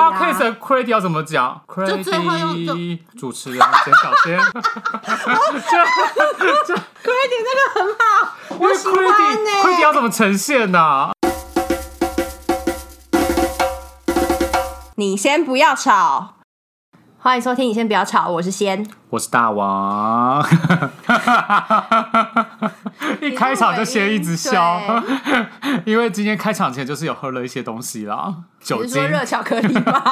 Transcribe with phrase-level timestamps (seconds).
[0.00, 4.40] Podcast 的 credit 要怎么讲就最后用就？credit 主持人 简小仙，
[6.66, 8.02] 这 credit 那个很好，
[8.58, 11.10] 我喜欢 credit 要怎么呈现呢？
[14.96, 16.36] 你先不要吵，
[17.18, 17.68] 欢迎收听。
[17.68, 18.88] 你先不要吵，我是仙。
[19.10, 20.42] 我是大王，
[23.20, 24.80] 一开场就先一直笑，
[25.84, 29.06] 因为今天开场前就是有喝了一些东西啦，酒精。
[29.06, 30.02] 热巧克力吗？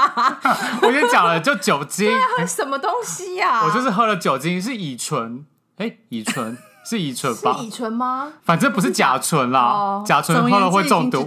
[0.82, 5.44] 我先讲了，就酒精，喝什么东西呀、我就是喝了酒精，是乙醇，
[5.76, 6.56] 哎，乙醇
[6.88, 7.54] 是乙醇吧？
[7.58, 8.28] 是乙醇吗？
[8.44, 11.22] 反正不是甲醇啦哦，甲醇喝了会中毒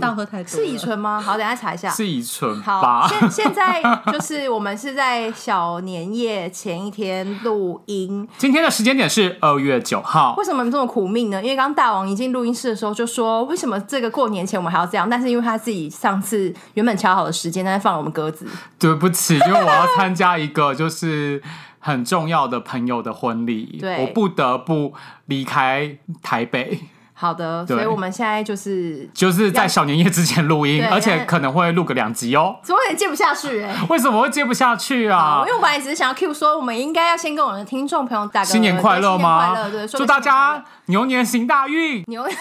[0.48, 1.22] 是乙醇吗？
[1.22, 1.88] 好，等一下查一下。
[1.92, 3.08] 是乙醇好，吧？
[3.08, 3.80] 现现在
[4.12, 8.28] 就是我们是在小年夜前一天录音。
[8.40, 11.40] 今天的时间点是二月九号为，什么这么苦命呢？
[11.44, 15.08] 因为刚刚大王一进录音室的时候就说，为什么这个过年前我们还要这样？
[15.08, 18.48] 但是因为他自己上次原本敲好的时间，但是放了我们鸽子。
[18.80, 21.40] 对不起，因为我要参加一个就是
[21.82, 24.06] 很重要的朋友的婚礼，对。
[24.06, 24.94] 我不得不
[25.26, 26.80] 离开台北，
[27.22, 32.56] 好的，所以我们现在就是就是在小年夜之前录音，而且可能会录个两集哦。
[32.64, 35.54] 怎么有点接不下去哎、 为什么会接不下去，啊因为？
[35.54, 39.46] 我本来只是想要 Q 说，我们应该要先跟我们的听众朋友打个新年快乐对吗？
[39.46, 42.04] 新年快乐，对，祝大家牛年行大运。
[42.08, 42.34] 牛， 你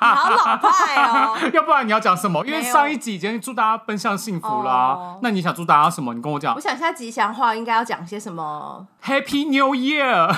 [0.00, 1.36] 好老派哦。
[1.52, 2.42] 要不然你要讲什么？
[2.46, 6.14] 因为上一集已经祝大家奔向幸福啦、哦那你想祝大家什么？
[6.14, 6.60] 你跟我讲我。
[6.60, 10.34] 想一下吉祥话应该要讲些什么，Happy New Year！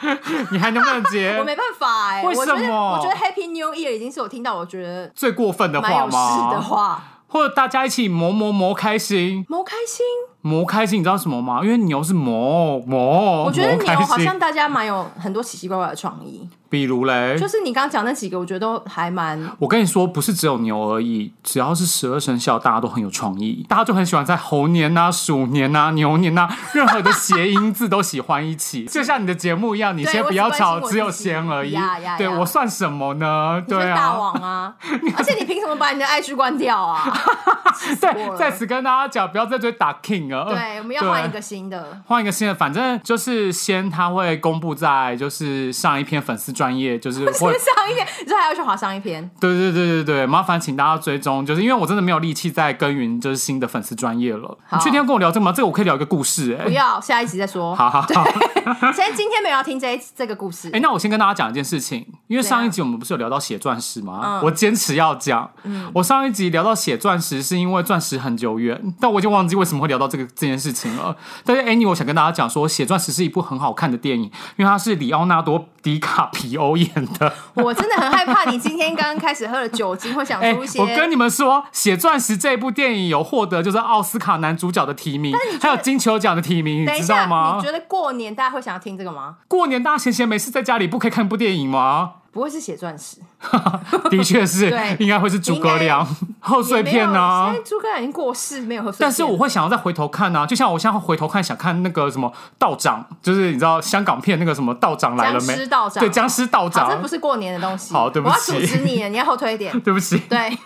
[0.50, 6.50] 你还能不能接 我没办法哎、为我觉得什么我觉得 Happy New Year 已经是我听到我觉得最过分的话吗？
[6.50, 10.04] 事的话，或者大家一起磨磨磨开心，磨开心。
[10.42, 11.60] 磨开心，你知道什么吗？
[11.62, 31.76] 因为牛是磨磨，我觉得牛好像大家蛮有很多奇奇怪怪的创意，比如嘞，就是你刚刚讲那几个，我觉得都还蛮我跟你说，不是只有牛而已，只要是十二生肖，大家都很有创意，大家就很喜欢在猴年呐、鼠年呐、牛年呐、任何的谐音字都喜欢一起， 就像你的节目一样，你先不要吵，只有心我自己先而已。
[32.16, 33.62] 对我算什么呢？
[33.68, 34.74] 对啊，王啊！
[35.16, 37.02] 而且你凭什么把你的爱剧关掉啊？
[38.00, 40.46] 对，在此跟大家讲，不要再追打 King 了。
[40.46, 42.00] 对，我们要换一个新的。
[42.06, 49.28] 换一个新的，反正就是先他会公布在就是上一篇粉丝专业，就是 会上一篇，你说还要去划上一篇？
[49.40, 54.56] 对对对对对，麻烦请大家追踪，就是因为我真的没有力气再耕耘就是新的粉丝专业了。
[54.66, 55.52] 好你确定要跟我聊这个吗？
[55.52, 57.74] 这个我可以聊一个故事哎、不要，下一集再说。
[57.74, 60.80] 好好好，先 今天没有要听这一这个故事 哎、。
[60.80, 64.20] 那我先跟大家讲一件事情，因为上一集我们不是有聊到写钻石吗？
[64.24, 65.50] 嗯我坚持要讲。
[65.94, 71.16] 我上一集聊到写钻石，是因为钻石很久远，但我已经忘记为什么会聊到这个这件事情了。
[71.44, 74.24] 但是 Annie，我想跟大家讲说，写钻石是一部很好看的电影，
[74.56, 76.88] 因为它是里奥纳多·迪卡皮欧演
[77.18, 77.32] 的。
[77.54, 80.80] 我真的很害怕你今天刚刚开始喝了酒精，会想哎、出 一些。
[80.80, 87.62] 我跟你们说，《写钻石》这部电影有获得就是奥斯卡男主角的提名，还有金球奖的提名，你知等一下，道吗你？
[87.64, 89.36] 觉得过年大家会想要听这个吗？
[89.48, 92.12] 过年大家闲闲没事在家里，不可以看部电影吗？
[92.32, 93.16] 不会是写钻石？
[94.10, 96.06] 的确是对，应该会是诸葛亮
[96.40, 97.62] 贺岁 片呢啊现。
[97.62, 99.08] 在诸葛亮已经过世，没有贺岁片。
[99.08, 105.66] 但是我会想要再回头看啊，就像我现在回头看，想看那个什么道长，就是你知道香港片那个什么道长来了没僵尸？
[105.66, 107.10] 道长，对，僵尸道长，这不。
[107.10, 107.92] 是过年的东西。
[107.92, 109.72] 好对不起我要阻止你了，你要后退一点。
[109.80, 110.56] 对不起，对，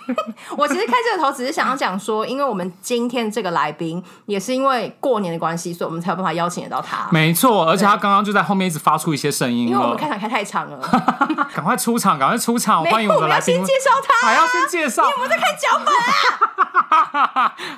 [0.58, 7.08] 我其实开这个头只是想要讲说，因为我们今天这个来宾也是因为过年的关系，所以我们才有办法邀请得到他。
[7.10, 10.06] 没错，而且他刚刚就在后面一直发出一些声音因为我们开。
[10.06, 10.78] 场开太长了，
[11.54, 13.74] 赶快出场，赶快出场，没欢迎有，我们的来宾我要先。
[13.74, 14.26] 介绍他。
[14.26, 16.73] 还要先介绍，我在看脚本啊！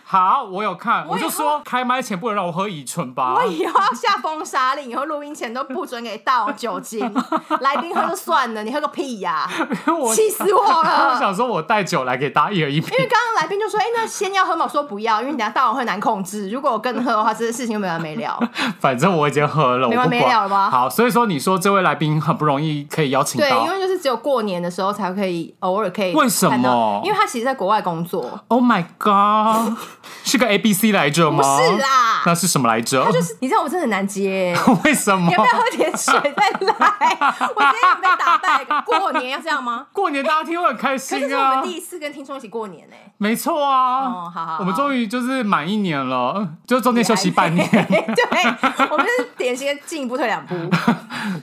[0.04, 3.46] 好，我有看，我以就说开麦前不能让我喝乙醇吧我。
[3.46, 7.12] 以后要下封杀令，以后录音前都不准给大王酒精，
[7.60, 9.48] 来宾喝就算了，你喝个屁呀、
[9.98, 11.18] 我 气死我了我！
[11.18, 13.04] 想说，我带酒来给大家一人一瓶因。
[13.04, 16.48] 为刚刚来宾就说：“哎、那先要喝嘛？”我说不要，因为你等下大王会难控制。
[16.50, 18.38] 如果我跟喝的话，这件事情就没完没了。
[18.80, 28.40] 反正我已经喝了，没完没了了吧好，所以说你说这位来宾很不容易可以邀请对，到因为就是只有过年的时候才可以偶尔可以为什么因为他其实在国外工作。
[28.48, 29.05] ，Oh my God，
[30.24, 31.58] 是个 A B C 来着不吗？
[31.60, 33.04] 是啦，那是什么来着？
[33.04, 34.56] 他就是你知道我真的很难接。
[34.84, 35.42] 为什么你要？
[35.42, 37.16] 不要喝点水再来？
[37.54, 39.86] 我今天有被打败，过年要这样吗？
[39.92, 41.62] 过年大家听会很开可心啊是这是我们！
[41.64, 47.68] 第一次跟听众一起过年呢、没错啊，哦好好好我们终于就是满一年了，就中间休息半年。
[47.68, 50.54] 对，我们是典型的进一步退两步。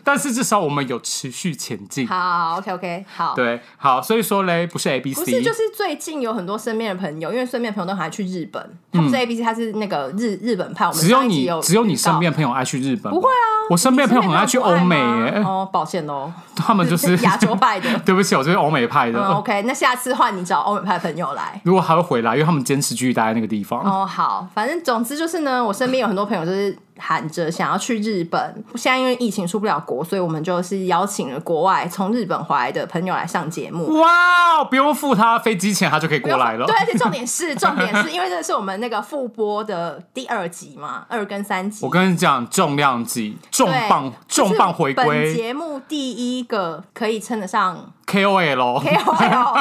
[0.03, 2.07] 但是至少我们有持续前进。
[2.07, 3.33] 好，OK OK，好。
[3.35, 10.87] 对，好，所以说嘞，不是 A B C，不是，就是最近有很多身边的朋友，因为身边的朋友都还去日本，他不是 A B C，他是那个日日本派。
[10.87, 17.87] 我们嗯只有你只有你身边朋友爱去日本，不会啊，我身边的朋友很爱去欧美耶，哦，抱歉哦， 他们就是亚洲派的。
[18.03, 19.19] 对不起，我就是欧美派的。
[19.19, 21.61] 嗯，OK，那下次换你找欧美派的朋友来。
[21.63, 23.79] 如果还会回来，因为他们坚持继续待在那个地方。
[23.81, 33.99] 哦，好，反正总之就是呢，我身边有很多朋友就是喊着想要去日本，现在因为疫情出不了国，所以我们就是邀请了国外从日本回来的朋友来上节目。
[33.99, 36.75] 哇，不用付他飞机钱，他就可以过来了对，。
[36.77, 41.85] 而且重点是，重点是因为这是我们那个复播的第二集嘛，二跟三集。
[41.85, 48.83] 我跟你讲，重量级、重磅、重磅回归节目第一个可以称得上 KOL。
[48.83, 49.53] KOL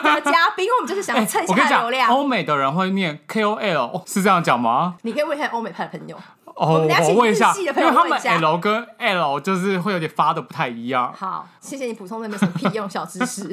[0.14, 2.10] 的嘉宾，我们就是想哎蹭一下流，量。
[2.10, 4.96] 欧美的人会念 KOL，是这样讲吗？
[5.02, 6.16] 你可以问一下欧美派的朋友。
[6.60, 11.10] 哦，我问一下，因为他们 L 跟 L 就是会有点发的不太一样。
[11.16, 13.48] 好，谢谢你补充那没什么屁用小知识。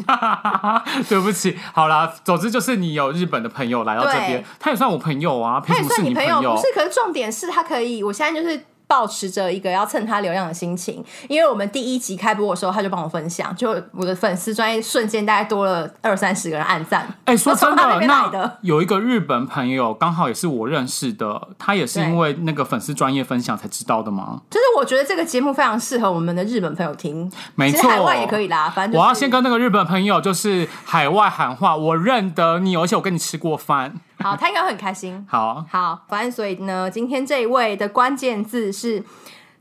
[1.07, 6.68] 对不起，好啦，总之就是你有日本的朋友来到这边，他也算我朋友啊，他也算你朋友，不是？
[6.74, 8.62] 可是重点是他可以，我现在就是。
[8.88, 17.07] 保持着一个要蹭他流量的心情，因为我们第一集开播的时候，他就帮我分享，就我的粉丝专业瞬间大概多了二三十个人按赞。
[17.25, 24.42] 哎、说 真的，那有一个日本朋友，刚好也是我认识的，他也是因为那个粉丝专业分享才知道的吗？
[24.50, 28.69] 就是我觉得这个节目非常适合我们的日本朋友听，没错海外也可以啦。
[28.69, 33.95] 反正、就是、我要先跟那个日本朋友就是海外喊话，我认得你，而且我跟你吃过饭。
[34.19, 35.25] 好，他应该会很开心。
[35.30, 39.04] 好，好，反正所以呢，今天这一位的关键字是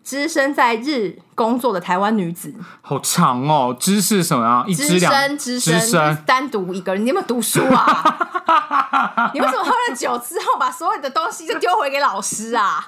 [0.03, 4.65] 只身在日工作的台湾女子，好长哦，知识什么啊？
[4.67, 9.31] 一资支两深资深单独一个人，你有没有读书啊？
[9.35, 12.83] 你为什么喝了酒之后把所有的东西就丢回给老师啊？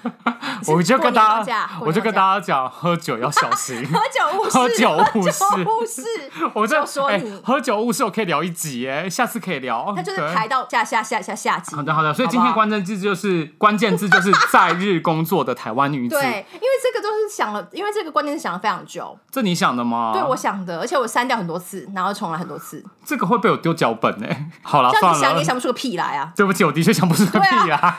[0.66, 3.82] 我就跟大家，我就跟大家讲，喝酒要小心。
[3.90, 6.02] 喝酒误事，喝酒误事误事，
[6.52, 9.94] 我这就说哎你喝酒误事，我可以聊一集耶，下次可以聊。
[9.96, 11.74] 他就是对排到下下下下下集。
[11.74, 16.14] 好的好的，所以今天关键字就是关键字就是在日工作的台湾女子。
[16.14, 20.10] 对，因为这个都是想了，因为这个关键是想了非常久，这你想的吗？
[20.12, 24.50] 对我想的，而且我删掉很多次，然后重来很多次，这个会被我丢脚本哎。
[24.62, 26.32] 好了，这样算了你想也，想不出个屁来啊！
[26.34, 27.94] 对不起，我的确想不出个屁来，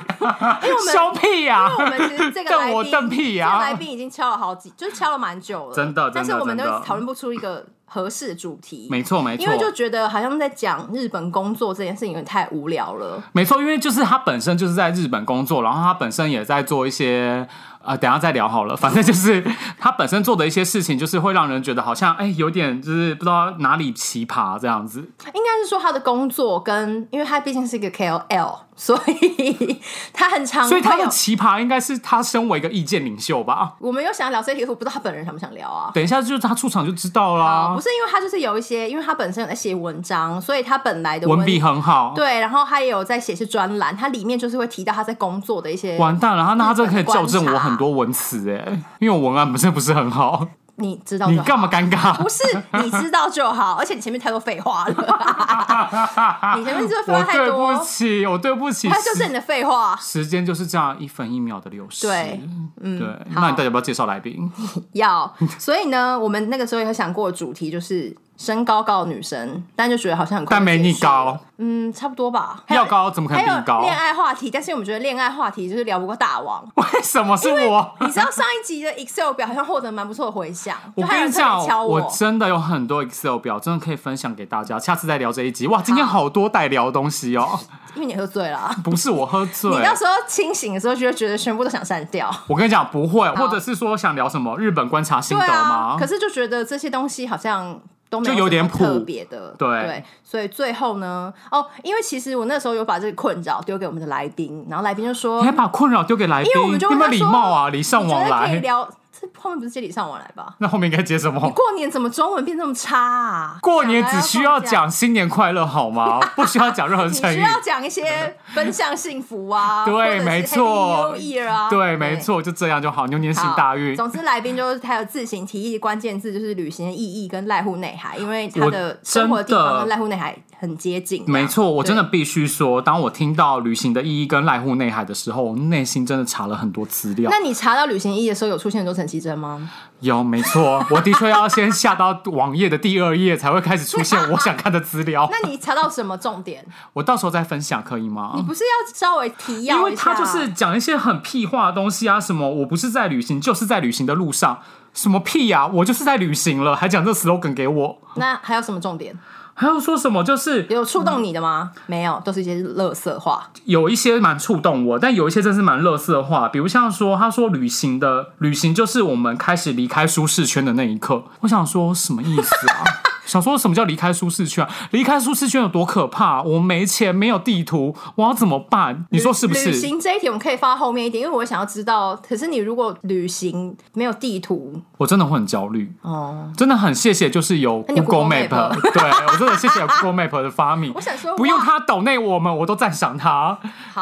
[0.63, 13.23] 因为我们 笑屁呀、因为我们其实这个来宾，瞪屁呀这个来宾已经敲了好几，就是敲了蛮久了，真的真的但是我们都讨论不出一个合适的主题，没错没错，因为就觉得好像在讲日本工作这件事情有点太无聊了。
[13.31, 17.47] 没错，因为就是他本身就是在日本工作，然后他本身也在做一些。
[17.89, 18.77] 呃，等下再聊好了。
[18.77, 19.43] 反正就是
[19.79, 24.99] 他本身做的一些事情，就是会让人觉得好像哎，有点就是不知道哪里奇葩这样子。
[24.99, 29.81] 应该是说他的工作跟，因为他毕竟是一个 KOL， 所以
[30.13, 31.09] 他很常所以他的。
[31.09, 33.73] 奇葩应该是他身为一个意见领袖吧。
[33.79, 35.89] 我们有想要聊这题，可是我不知道他本人想不想聊啊。
[35.93, 42.13] 等一下就是他出场就知道啊，啦不，是因为他就是有一些，因为他本身有在写文章，所以他本来的文笔很好。
[42.15, 45.97] 对，然后他也有在写一些专栏，他里面就是会提到他在工作的一些。
[45.97, 50.47] 完蛋了，他那他这个可以校正我很多文词哎，因为我文案本身不是很好。
[50.81, 51.67] 你知道就好你干嘛？
[51.67, 52.15] 尴尬？
[52.23, 52.41] 不是
[52.81, 54.93] 你知道就好，而且你前面太多废话了，
[56.57, 58.87] 你前面这个废话太多对不，起，我对不起。
[58.87, 59.93] 它就是你的废话。
[59.99, 62.07] 时间就是这样一分一秒的流逝。
[62.07, 62.39] 对，
[62.81, 63.07] 嗯，对。
[63.35, 64.49] 那你到底要不要介绍来宾？
[64.93, 72.63] 要，所以呢，我们那个时候有想过主题就是身高高的女生，但就觉得好像很快但没你高，嗯，差不多吧。
[72.69, 73.81] 要高怎么可能比你高？
[73.81, 76.65] 恋爱话题，但是我们觉得恋爱话题就是聊不过大王。
[76.75, 77.95] 为什么是我？
[77.99, 84.79] 你知道上一集的 Excel 表好像获得蛮不错的回响， 我跟你讲，我真的有很多 Excel 表，真的可以分享给大家。
[84.79, 85.67] 下次再聊这一集。
[85.67, 87.59] 哇，今天好多待聊的东西哦。
[87.95, 88.73] 因为你喝醉了啊。
[88.81, 92.33] 不是我喝醉，你到时候清醒的时候，就会觉得全部都想删掉。
[92.47, 97.77] 我跟你讲不会，或者是说想聊什么日本观察心得吗？，可是就觉得这些东西好像
[98.09, 107.69] 都没就有点什么特别的，对所以最后呢，哦，因为其实我那时候有把这个困扰丢给我们的来宾，然后来宾就说你还把困扰丢给来宾，因为我们就有没有礼问他说貌啊？
[107.69, 108.55] 礼尚往来。
[108.55, 108.89] 聊，
[109.19, 110.53] 这后面不是接礼尚往来吧？
[110.59, 111.39] 那后面应该接什么？
[111.49, 113.57] 过年怎么中文变这么差啊？
[113.61, 116.19] 过年只需要讲新年快乐好吗？
[116.35, 117.37] 不需要讲任何，成语。
[117.37, 121.13] 你需要讲一些分享幸福啊， 对没错
[121.49, 122.19] 啊，对，没。
[122.19, 123.07] 错，就这样就好。
[123.07, 123.95] 牛年行大运。
[123.95, 131.23] 总之，来宾就是他有自行提议关键字，就是旅行的意义跟濑户内海，因为他的生活的地方跟濑户内海很接近。
[131.25, 137.31] 没错，我真的必须说，当我听到旅行的意义跟濑户内海的时候，我内心真的查了很多资料。
[137.31, 139.69] 那你查到旅行意义的时候，有出现很多层急诊吗？
[140.01, 145.27] 有，没错，我的确要先下到网页的第二页才会开始出现我想看的资料。
[145.33, 146.65] 那你查到什么重点？
[146.93, 148.43] 我到时候再分享可以吗你？
[148.43, 149.95] 不是要稍微提要因为？
[149.95, 154.59] 他就是讲一些很屁话的东西啊，什么我不是在旅行，就是在旅行的路上，
[154.93, 159.17] 什么屁呀、我就是在旅行了，还讲这 slogan 给我，那还有什么重点？
[159.59, 161.71] 还有说什么就是有触动你的吗？
[161.85, 163.51] 没有，都是一些乐色话。
[163.65, 171.25] 有一些蛮触动我，但有一些真是蛮乐色话，比如像说，他说旅行的旅行就是我们开始离开舒适圈的那一刻。
[171.41, 172.83] 我想说什么意思啊？
[173.29, 174.71] 想说什么叫离开舒适圈啊？
[174.91, 176.41] 离开舒适圈有多可怕？
[176.41, 179.05] 我没钱，没有地图，我要怎么办？
[179.11, 179.79] 你说是不是旅是？
[179.79, 182.15] 行这一题我们可以放到后面一点，因为我想要知道。
[182.27, 190.99] 可是你如果旅行没有地图我真的会很焦虑，哦，真的很谢谢，就是有 Google Map，Map 对我真的谢谢 Google Map 的发明 我。
[190.99, 193.57] 想说不用他抖内我们，我都赞赏他。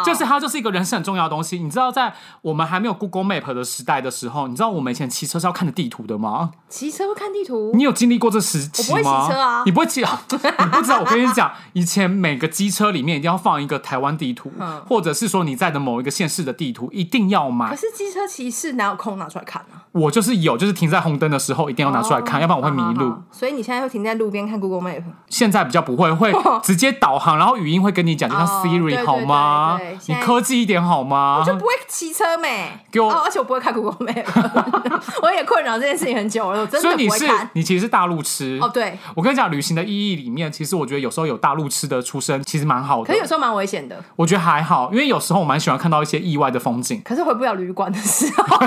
[0.05, 1.59] 就是他就是一个人生很重要的东西。
[1.59, 6.51] 你知道，在我们还没有 Google Map 的时代的时候，你知道我们以前骑车是要看着地图的吗？
[6.69, 9.16] 骑车会看地图你有经历过这时期吗？
[9.27, 10.99] 车啊你不会骑 啊，你不知道。
[10.99, 17.75] 我跟你讲，以前每个机车里面一定要放一个台湾地图，嗯或者是说你在的某一个县市的地图，一定要可买。
[17.75, 19.85] 是机车骑士哪有空拿出来看啊？
[19.91, 23.05] 我就是有，就是停在红灯的时候一定要拿出来看，哦要不然我会迷路。
[23.05, 25.03] 好好好所以你现在会停在路边看 Google Map？
[25.29, 26.33] 现在比较不会，会
[26.63, 29.93] 直接导航，然后语音会跟你讲，就像哦对 Siri 对好吗对对？
[29.93, 31.45] 你现在科技一点好吗我？
[31.45, 32.71] 就不会骑车没？
[32.91, 34.25] 给我哦，而且我不会看 Google Map，
[35.21, 37.49] 我也困扰这件事情很久了，我真的所以你是不会看。
[37.53, 43.19] 你其实是大陆吃哦，对，我跟你讲，旅行的意义里面，其实我觉得有时候有大陆吃的出身，其实蛮好的可是。
[43.19, 47.01] 有时候蛮危险的，我觉得还好，因为有时候我蛮喜欢看到一些意外的风景。
[47.03, 48.57] 可是回不了旅馆的时候，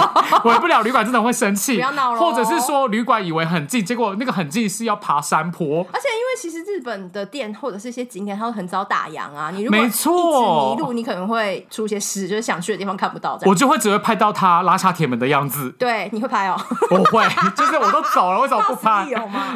[0.42, 5.86] 回不了旅馆真的会生气，不要闹了或者是说旅馆以为很近，结果那个很近是要爬山坡。
[5.92, 9.50] 而且因为其实日本的店或者是一些景点，它会很早打烊啊。
[9.50, 13.38] 你如果没一直错迷路，你可能会出些事，就是想去的地方看不到。
[13.46, 16.60] 我就会只会拍到他拉下铁门的样子，对，你会拍哦。
[16.90, 19.06] 我会，就是我都走了，为什么不 到拍？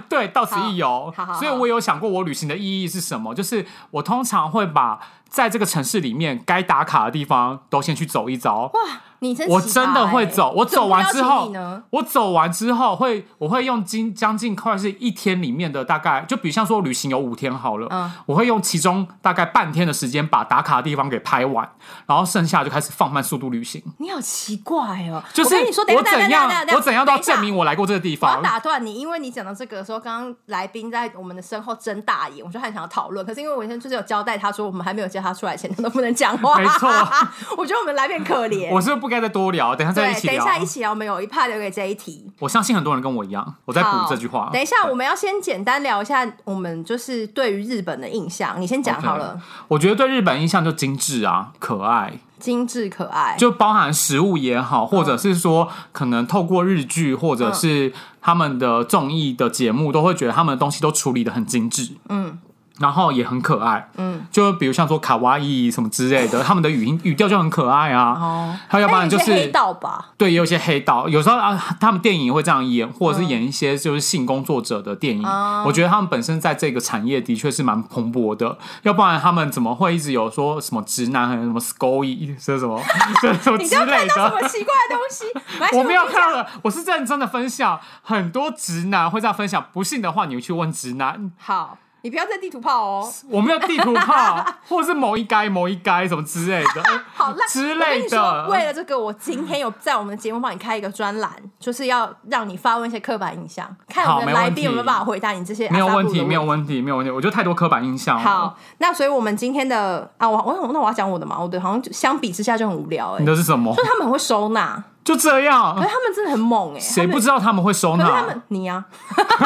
[0.08, 1.40] 对，到此一游好好好。
[1.40, 5.00] 所以我有想过我旅行的意义是什么，就是我通常会把
[5.34, 8.70] 在这个城市里面该打卡的地方都先去走一遭。
[8.72, 8.80] 哇，
[9.18, 11.52] 你真我真的会欸走，我走完之后
[11.90, 21.68] 我走完之后会，我会用今将近快是一天里面的大概，就比如像说旅行有五天好了，嗯我会用其中大概半天的时间把打卡的地方给拍完，
[22.06, 23.82] 然后剩下就开始放慢速度旅行。
[23.98, 25.20] 你好奇怪哦。
[25.32, 28.42] 就是我跟你说，我怎样我怎样都要证明我来过这个地方我要。
[28.42, 33.26] 打断你，因为你讲到这个的时候，刚刚来宾在我们的身后睁大眼，我就很想要讨论。
[33.26, 36.58] 可是因为我现在就是有交代他说，我们还没有叫他出来前，他都不能讲话。
[36.58, 36.88] 没错，
[37.56, 38.70] 我觉得我们来宾可怜。
[38.70, 40.44] 我是不是不该再多聊，等一下再一，起聊。
[40.44, 42.30] 等一下一起聊，我们有一 part 留给这一题。
[42.38, 44.50] 我相信很多人跟我一样，我在补好这句话。
[44.52, 48.60] 等一下，我们要先简单聊一下我们就是对于日本的印象。
[48.60, 52.18] 你先讲好了我觉得对日本印象就精致啊，可爱。
[52.38, 53.36] 精致可爱。
[53.38, 57.90] 就包含食物也好，或者是说可能透过日剧或者是
[58.20, 62.38] 他们的综艺的节目，都会觉得他们的东西都处理的很精致，嗯，
[62.78, 68.18] 然后也很可爱，嗯，就比如像说卡哇伊什么之类的，他们的语音语调就很可爱啊。
[68.20, 75.24] 哦，还有要不然就是黑道吧，对，也有一些黑道，有时候啊，他们电影也会这样演，或者是演一些就是性工作者的电影。
[75.24, 82.80] 哦我觉得他们本身在这个产业的确是蛮蓬勃的，要不然他们怎么会一直有说什么直男还有什么 scoy 是什么
[83.22, 84.42] 这 什么之类的看到什？
[84.42, 85.78] 么奇怪的东西？
[85.78, 91.30] 我没有看到的，我是认真的分享，很多直男会这样分享，不信的话你去问直男。
[91.38, 93.12] 好，你不要在地图炮哦。
[93.30, 96.82] 我没有地图炮，或者是某一街某一街什么之类的。
[97.14, 107.10] 好烂之类，的为了这个，我今天有在我们的节目帮你开一个专栏，就是要让你发问一些刻板印象，看我们的来宾有没有办法回答你这些没有问题，没有问题，没有问题。
[107.10, 108.22] 我觉得太多刻板印象了。
[108.22, 113.82] 好，那所以我们今天的啊，我我那我要讲我的嘛，我的好像相比之下就很无聊哎、你的是什么就？
[113.82, 115.88] 他们很会收纳，就这样可是。
[115.88, 118.04] 他们真的很猛哎、谁不知道他们会收纳？
[118.04, 118.84] 他们你啊，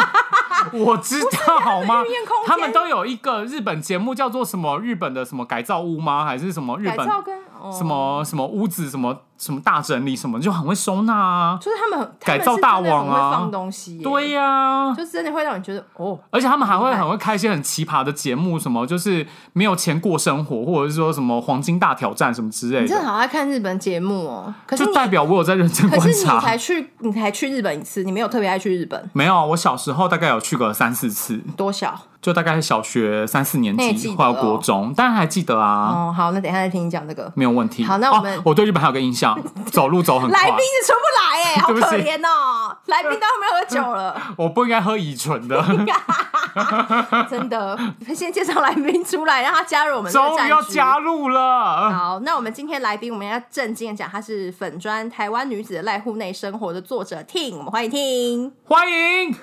[0.73, 2.03] 我知道好吗
[2.47, 4.79] 他们都有一个日本节目叫做什么？
[4.79, 6.25] 日本的什么改造屋吗？
[6.25, 11.59] 还是什么日本改造跟、哦、什，么什么屋子什么什么大整理什么，就很会收纳啊。
[11.61, 24.54] 就是他们很改造大王啊放东西、对、呀、就是真的会让你觉得哦，而且他们还会很会开一些很奇葩的节目，什么就是没有钱过生活，或者是说什么黄金大挑战什么之类的你真的的，好爱看日本节目哦。
[24.66, 26.28] 可是就代表我有在认真观可是你。
[26.38, 31.99] 才去，你才去日本一次，你没有特别爱去日本，没有，我小时候大概有去过三四次，多小？
[32.21, 37.30] 就大概是小学三四年级那你记得或者国中，当然还记得啊，哦，好，那等一下再听你讲这个。
[37.37, 37.85] 没有问题。
[37.85, 39.27] 好那我们哦、我对日本还有个印象，
[39.70, 40.42] 走路走很快。
[40.42, 42.76] 来宾是出不来 哎、好可怜哦！
[42.87, 44.20] 来宾都没有喝酒了。
[44.37, 45.62] 我不应该喝乙醇的。
[47.30, 47.78] 真的，
[48.14, 51.90] 先介绍来宾出来，让他加入我们这个 终于要加入了。
[51.92, 58.52] 好，那我们今天来宾，我们要正经的讲，她是粉砖台湾女子的赖户内生活的作者 Ting，我们欢迎 Ting。
[58.64, 59.37] 欢迎。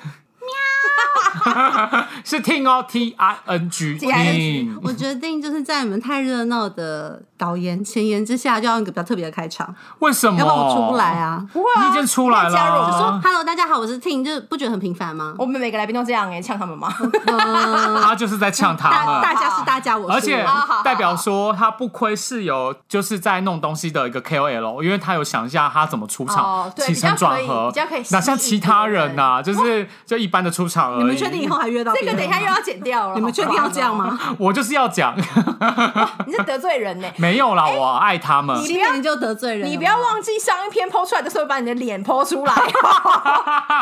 [0.46, 10.40] 喵，是 Ting 哦，T I N G T-I-N-G 我决定就是在你们太热闹的导言前言之下，就要用一个比较特别的开场，为什么？
[10.40, 11.14] 要不然我出不来。
[11.20, 11.46] 啊。
[11.52, 15.34] 不会啊，你已经出来了就说 Hello，大家好，我是 Ting，就是不觉得很平凡吗？
[15.40, 16.94] 我们每个来宾都这样哎、呛他们吗？
[18.04, 20.46] 他就是在呛他大们， 大家是大家，我是而且
[20.84, 31.00] 代表说他不亏是有就是在弄东西的一个 KOL，因为他有想一下他怎么出场哦，对起承转合，比较可以比较可以哪像其他人别呐、就是就一般的出场而已。
[31.00, 32.06] 你们确定以后还约到这？
[32.06, 34.18] 个等一下又要剪掉了，你们确定要这样吗？
[34.38, 35.16] 我就是要讲，
[36.26, 38.56] 你是得罪人呢、没有啦，我爱他们。
[38.62, 42.74] 你不要你就得罪人，你不要忘记上一篇剖出来的时候，把你的脸剖出来，你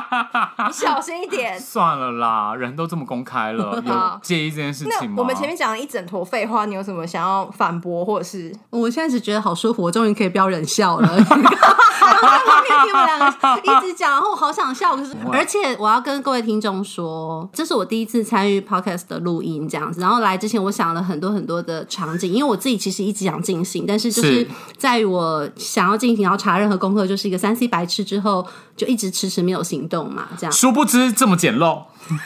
[0.74, 1.58] 小心一点。
[1.62, 5.16] 算了啦，人都这么公开了， 有介意这件事情吗？
[5.20, 8.54] 我们前面讲了一整坨废话，你有什么想要反驳或者是？
[8.70, 11.08] 我现在只觉得好舒服，我终于可以不要忍笑了。
[11.08, 20.02] 然后在旁边听我们两个一直讲，然后我好想笑，可是而且我要跟各位听众说，这是我第一次参与 podcast 的录音，这样子。
[20.02, 30.52] 然后来之前，我想了很多很多的场景，因为我自己其实一直想进行，但是就是是在于我想要进行，然后查任何功课，就是一个三 C 白痴之后，就一直迟迟没有行动嘛，这样。
[30.64, 31.82] 殊不知这么简陋，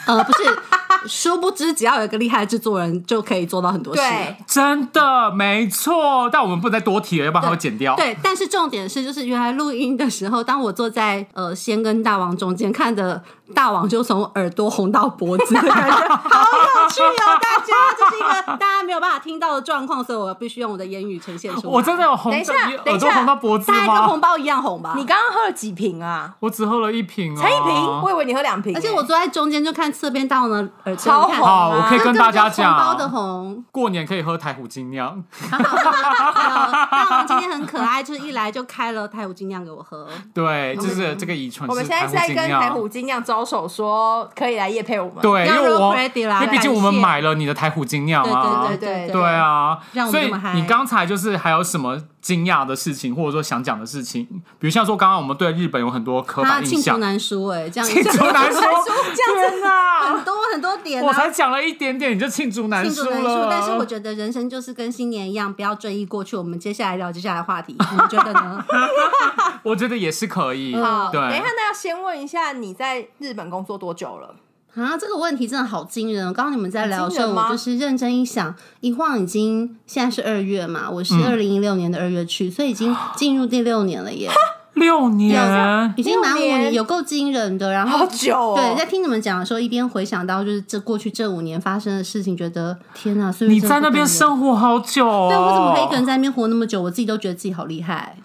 [0.06, 0.62] 呃，不是，
[1.08, 4.00] 殊不知只要有一个厉害的制作人，就可以做到很多事。
[4.00, 6.30] 对，真的没错。
[6.32, 7.96] 但我们不能再多提了，要不然它会剪掉。
[7.96, 13.20] 对，但是重点是，就是原来录音的时候，当我坐在呃仙跟大王中间，看着
[13.56, 16.46] 大王就从耳朵红到脖子的感觉，好
[16.84, 17.38] 有趣哦！
[17.40, 21.72] 大家，这是一个大家没有办法听到的状况，所以我必须用我的言语呈现出来。
[21.72, 24.20] 我真的有红等一下到等一下耳朵红到脖子大概跟红？
[24.20, 24.92] 包一样红吧。
[24.96, 26.34] 你刚刚喝了几瓶啊？
[26.40, 33.64] 我只喝了一瓶啊，才一瓶，我以为你喝两瓶欸、而且我坐在中间就看侧边大王的耳朵，超红好，啊我可以跟大家这个就是红包的讲，红。
[33.72, 35.22] 过年可以喝台虎精酿。
[35.50, 40.08] 大王今天很可爱，就是一来就开了台虎精酿给我喝。
[40.34, 43.18] 对，就是这个乙醇我们是现在是在跟台虎精酿。
[43.24, 45.16] 招手，说可以来夜配我们。
[45.20, 54.26] 对，因要为我因为毕竟我们买了你的台虎精酿啊，对对对对啊，让我所以你刚才就是还有什么惊讶的事情，或者说想讲的事情？
[54.58, 60.24] 比如像说刚刚我们对日本有很多刻他板印象，罄竹难书哎，这样罄竹难书，这样天哪很！
[60.24, 61.30] 多很多点我才啊。
[61.30, 63.48] 讲了一点点，你就罄竹难书罄竹难书，了。
[63.50, 66.36] 但是我觉得人生就是跟新年一样，不要追忆过去。
[66.36, 68.64] 我们接下来聊接下来的话题，你们觉得呢？
[69.62, 70.74] 我觉得也是可以。
[70.76, 74.34] 好，对，等一下，那要先问一下，你在日本工作多久了？
[74.74, 76.32] 啊，这个问题真的好惊人！
[76.32, 84.30] 刚刚你们在聊的时候，我就是认真一想，一晃已经现在是二月嘛，我是嗯二零一六年的二月去，所以已经进入第六年了耶，
[84.78, 87.72] 六年，已经满五年年，有够惊人的。
[87.72, 88.54] 然后好久哦。
[88.56, 93.30] 对，在听你们讲的时候，一边回想到就是这过去这五年发生的事情，觉得天哪！
[93.30, 95.28] 所以你在那边生活好久哦。
[95.30, 96.80] 对我怎么可以一个人在那边活那么久？
[96.82, 98.16] 我自己都觉得自己好厉害。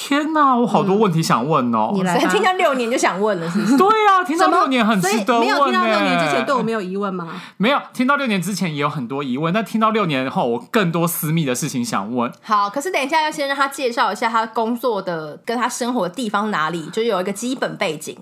[0.00, 1.90] 天哪，我好多问题想问哦。
[1.92, 3.76] 你来吧听到六年就想问了，是不是？
[3.76, 7.26] 对啊、听到六年很值得问没有听到六年之前欸对我没有疑问吗？
[7.56, 12.32] 没有听到六年之前也有很多疑问，但听到六年后，我更多私密的事情想问。
[12.40, 18.16] 好，可是等一下要先让他介绍一下他工作的跟他生活的地方哪里，就是有一个基本背景。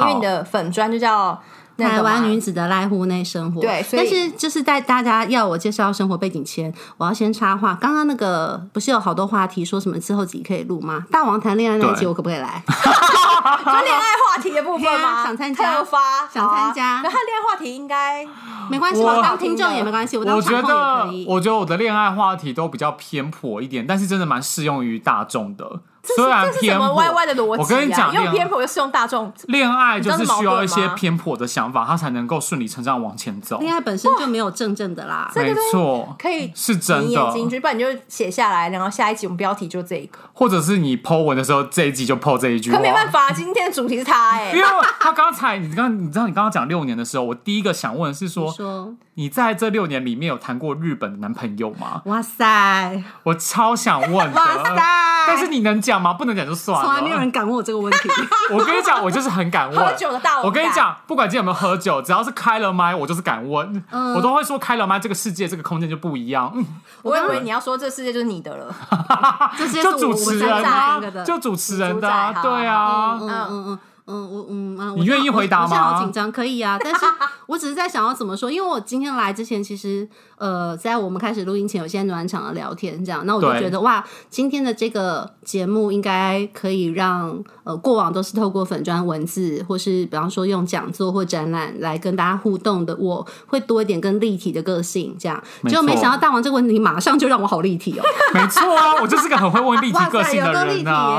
[0.00, 1.38] 因为你的粉砖就叫那个
[1.78, 7.76] 台湾女子的濑户内生活，对所以但是就是在大家要我介绍生活背景前，我要先插话。
[7.80, 11.04] 刚刚那个不是有好多话题，说什么之后集可以录吗？
[11.10, 12.62] 大王谈恋爱那一集我可不可以来？
[12.66, 15.08] 就恋爱话题的部分吗？
[15.08, 18.26] 啊想参加就发，想参加那他恋爱话题应该
[18.70, 21.26] 没关系，我我当听众也没关系，我觉场控也得可以，。
[21.28, 25.80] 我觉得我的恋爱话题都比较偏颇一点，但是真的蛮适用于大众的。
[26.04, 27.62] 虽然这是什偏颇，么歪歪的逻辑、啊？
[27.62, 33.58] 我跟你讲，用偏颇又是用大众，恋爱就是需要一些偏颇的想法，它才能够顺理成章往前走。
[33.60, 37.32] 恋爱本身就没有正正的啦，没错，可以是真的名言。
[37.32, 40.18] 金句，不然你就写下来，然后下一集我们标题就这一个。
[40.32, 42.72] 或者是你 Po 文的时候，这一集就 Po 这一句。
[42.72, 44.66] 可没办法，今天的主题是他哎、因为
[44.98, 52.00] 他刚才你刚你知道你刚刚讲六年的时候，我第一个想问的是说，说你在这六年里面有谈过日本的男朋友吗？
[52.06, 54.40] 哇塞，我超想问的。
[54.40, 56.14] 哇塞但是你能讲吗？
[56.14, 56.84] 不能讲就算了。
[56.84, 58.08] 从来没有人敢问我这个问题。
[58.50, 59.78] 我跟你讲，我就是很敢问。
[59.78, 63.84] 喝酒的大我跟你讲，不管今天有没有喝酒，只要是开了麦，我就是敢问。
[63.90, 66.50] 嗯我都会说开了麦，这个世界这个空间就不一样。
[66.54, 66.64] 嗯
[67.02, 68.74] 我以为你要说这世界就是你的了。
[69.58, 73.18] 这些就主持人啊就主持人的、对啊。
[73.20, 77.00] 嗯嗯嗯，嗯，我嗯啊，我你愿意回答吗我现在好紧张，可以啊，但是
[77.46, 98.02] 我只是在想要怎么说，因为我今天来之前，其实呃，在我们开始录音前，有些暖场的聊天，这样，那我就觉得哇，今天的这个节目应该可以让呃过往都是透过粉砖文字，或是比方说用讲座或展览来跟大家互动的，我会多一点更立体的个性，这样，结果没想到大王这个问题马上就让我好立体哦，
[98.34, 100.52] 没错啊，我就是个很会问立体 个性的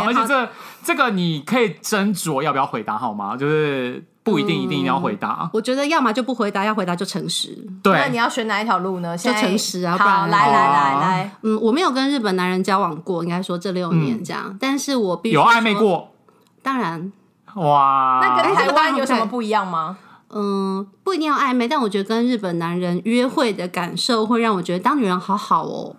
[0.05, 0.49] 而且这
[0.83, 3.37] 这个你可以斟酌要不要回答好吗？
[3.37, 7.57] 就是不一定一定一定要回答，我觉得要么就不回答，要回答就诚实。
[7.81, 9.17] 对，那你要选哪一条路呢？
[9.17, 16.11] 现在诚实啊不好，然来来哦来来，嗯，我没有跟日本男人交往过，应该说这六年这样，但是我必须有暧昧说，过
[16.61, 17.11] 当然，
[17.55, 18.19] 哇？
[18.21, 19.97] 那跟台湾有什么不一样吗？
[20.35, 25.95] 嗯，不一定要暧昧，但我觉得跟日本男人约会的感受会让我觉得当女人好好哦。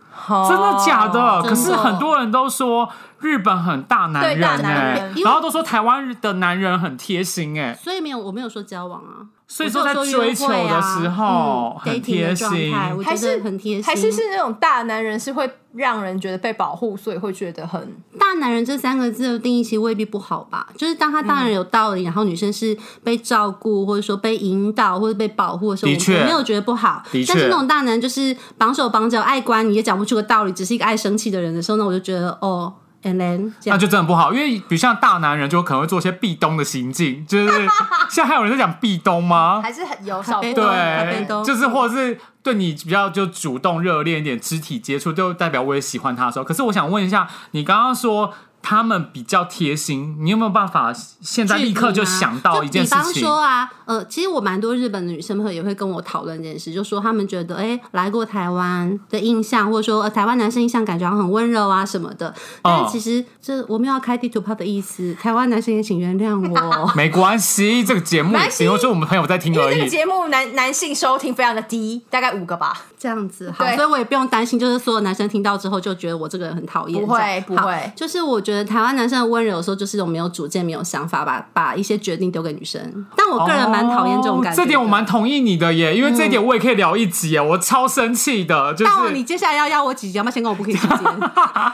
[0.48, 1.20] 真的假的？
[1.20, 12.72] 哦可是很多人都说日本很大男人对大男哎、人然后都说台湾的男人很贴心哎、所以没有，我没有说交往啊，所以说在追求的时候很贴的状心。
[12.72, 13.84] 态，我觉还是得很贴心。
[13.84, 17.80] 还是是那种大男人是会让人觉得被保护，所以会觉得很
[18.18, 20.66] 大男人这三个字的定义其实未必不好吧？
[20.76, 27.00] 就是当他当然有道理，然后女生是被照顾，或者说被引导或者被保护的时候，的确没有觉得不好。
[27.12, 33.78] 的确但是那种大男人就是绑手绑脚、爱管你也讲不出个道理，只是一个爱生气的人的时候，那我就觉得哦，and then 那。
[33.78, 37.68] 就真的不好，因为比如像大男人就可能会做一些壁咚的行径，就是
[38.10, 39.60] 现在还有人在讲壁咚吗？
[39.62, 46.44] 还是很有少部分被对，动就是或者是对你比较就主动热烈一点肢体接触，就代表我也喜欢他的时候。
[46.44, 48.32] 可是我想问一下，你刚刚说
[48.66, 53.31] 他们比较贴心，你有没有办法现在立刻就想到一件事情比方？
[53.31, 62.35] 说啊，呃，其实我蛮多日本的女生朋友也会跟我讨论这件事，就说他们觉得，哎、来过台湾的印象，或者说、呃、台湾男生印象感觉好像很温柔啊什么的。
[62.62, 66.90] 但其实这我们要开地图炮的意思，台湾男生也请原谅我。
[66.96, 69.77] 没关系，这个节目比如说我们朋友在听而已。
[69.77, 72.87] 这个节目男男性收听非常的低，大概五个吧。
[73.04, 76.98] 这样子好，所以我也不用担心，就是所有男生听到之后就觉得我这个人很讨厌。
[76.98, 82.80] 不会不会就是我觉得台湾男生的温柔有时候就是一种没有主见、没有想法，把把一些决定丢给女生。
[83.14, 90.98] 但我个人蛮讨厌这种感觉、哦这点我蛮同意你的耶，因为这一点我也可以聊一集耶，我超生气的，就是但我你接下来要邀我几集，要不要先跟我不可以时间？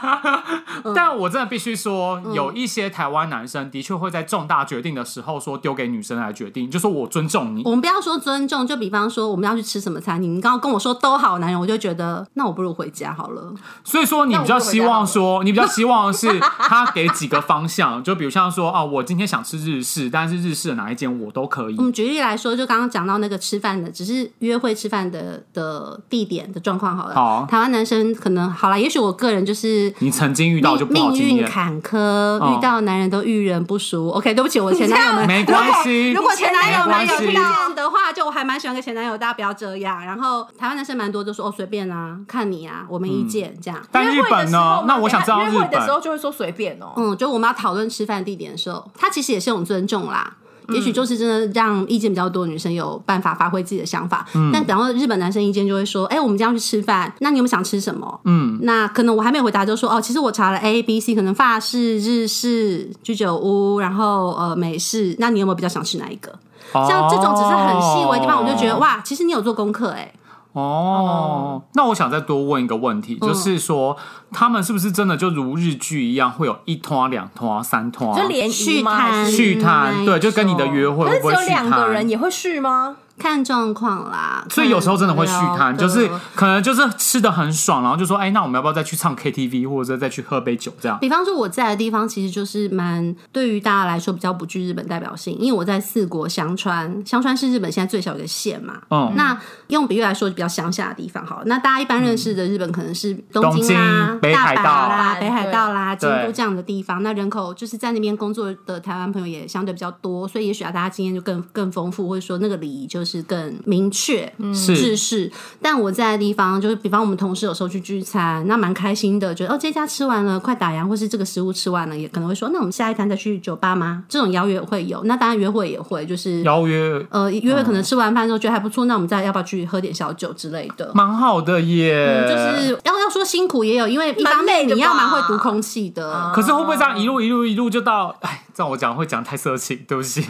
[0.93, 7.61] 但我真的必须说，嗯有一些台湾男生的确会在重大决定的时候说丢给女生来决定，就说我尊重你。
[7.63, 13.53] 我们不要说尊重，就比方说我们要去吃什么餐厅，你刚刚跟我说都好，男人，我就觉得那我不如回家好了。
[13.83, 21.83] 所以说，你比较希望说，你比较希望是他给几个方向， 就比如像说啊，我今天想吃日式，但是日式的哪一间我都可以我。
[21.83, 27.13] 们举例来说，就刚刚讲到那个吃饭的，只是约会吃饭的的地点的状况好了。
[27.13, 34.09] 好台湾男生可能好了，也许我个人就是你曾经遇到就不好命运，坎坷，哦遇到男人都遇人不淑。
[34.09, 36.11] OK，对不起，我前男友们 没关系。
[36.11, 40.03] 如果前男友们有听见的话，就我还蛮喜欢跟前男友，大家不要这样。
[40.03, 43.79] 然后台湾男生蛮多都说哦随便啊，看你啊，我没意见、这样。
[43.91, 44.83] 但日本呢？
[44.87, 46.93] 那我想知道日约会的时本候就会说随便哦。
[46.95, 50.27] 嗯，就我们要讨论吃饭地点的时候，他其实也是一种尊重啦。
[50.29, 50.37] 嗯
[50.75, 66.31] 也许就是真的让意见比较多的女生有办法发挥自己的想法，嗯但然后日本男生意见就会说：“哎、我们今天要去吃饭，那你有没有想吃什么？”嗯，那可能我还没有回答，就说：“哦，其实我查了 A、B、C，可能法式、日式、居酒屋，然后呃美式，那你有没有比较想吃哪一个？”
[66.71, 70.13] 像这种只是很细微的地方，我就觉得哇，其实你有做功课哎、
[70.53, 73.95] 哦，那我想再多问一个问嗯题，就是说
[74.31, 78.97] 他们是不是真的就如日剧一样，会有一拖、两拖、三拖，就联谊续吗？
[78.97, 80.05] 摊还是续摊？
[80.05, 82.09] 对，就跟你的约会可会不会续是有两个摊人？
[82.09, 82.97] 也会续吗？
[83.21, 84.45] 看状况啦。
[84.49, 90.97] 所以有时候真的会续摊，就是可能就是吃的很爽，然后就说，哎、那我们要不要再去唱 KTV，或者再去喝杯酒这样？
[90.99, 98.81] 比方说我在的地方，其实就是蛮对于大家来说比较不具日本代表性，因为我在四国香川，香川是日本现在最小的一个县嘛。
[98.89, 101.43] 嗯，那用比喻来说，比较乡下的地方好了。
[101.45, 107.03] 那大家一般认识的日本可能是东东京啦、京北海道大阪啦、北海道啦、京都这样的地方。
[107.03, 115.31] 那人口就是在那边工作的台湾朋友也相对比较多，所以也许啊，大家经验就更更丰富，或者说那个礼仪就是更明确、是制式。
[115.59, 124.03] 但我在的地方，就是比方我们同事有时候去聚餐，那蛮开心的，觉得哦这家吃完了快打烊，或是这个食物吃完了，也可能会说那我们下一餐再去酒吧吗？
[124.07, 125.01] 这种邀约会有。
[125.05, 130.91] 那当然约会也会，就是邀约呃约会可能吃完饭之后觉得还不错，那我们再要不要去喝点小酒之类的。
[130.93, 138.15] 蛮好的耶，就是要要说辛苦也有，因为一方面蛮累你要蛮会读空气的，可是会不会这样一路一路一路就到？
[138.21, 140.21] 哎，这样我讲会讲太色情，对不起。
[140.21, 140.27] 你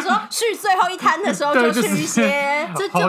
[0.00, 3.08] 说去最后一摊的时候， 就去一些 这就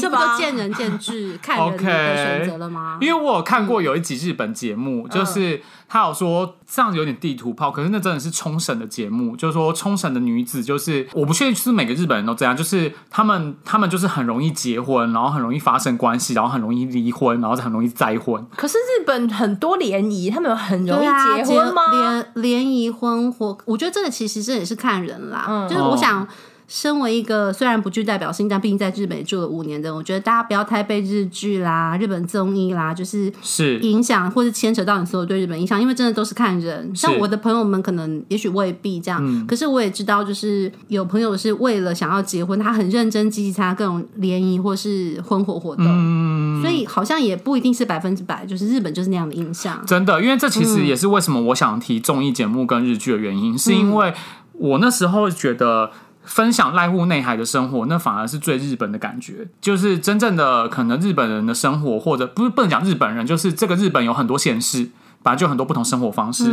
[0.00, 0.36] 这不就方。
[0.36, 2.98] 见仁见智，看人的选择了吗？
[3.00, 18.44] 因为我有看过有一集日本节目，就是他有说这样子有点地图炮，可是那真的是冲绳的节目，就是说冲绳的女子，就是我不确定是每个日本人都这样，就是他们他们就是很容易结婚，然后很容易发生关系，然后很容易离婚，然后很容易再婚。
[18.56, 21.82] 可是日本很多联谊，他们有很容易结婚吗？
[21.90, 25.46] 联联谊婚活，我觉得这个其实这也是看人啦。
[25.48, 26.26] 嗯就是我想，
[26.68, 36.94] 身为一个虽然不具代表性，但毕竟在日本住了五年的人，我觉得大家不要太被日剧啦、日本综艺啦，就是是影响或者牵扯到你所有对日本印象，因为真的都是看人。
[36.94, 49.82] 像我的朋友们，可能也许未必这样，可是我也知道，就是有朋友是为了想要结婚，他很认真积极参加各种联谊或是婚活活动，所以好像也不一定是百分之百，就是日本就是那样的印象。
[49.86, 54.12] 真的，因为这其实也是为什么我想提综艺节目跟日剧的原因，是因为
[54.52, 55.90] 我那时候觉得。
[56.28, 59.48] 分享濑户内海的生活，那反而是最日本的感觉。
[59.60, 64.90] 就是真正的可能日本人的生活，或者不是不能讲日本人，就是这个日本有很多县市，
[65.22, 66.44] 本来就有很多不同生活方式。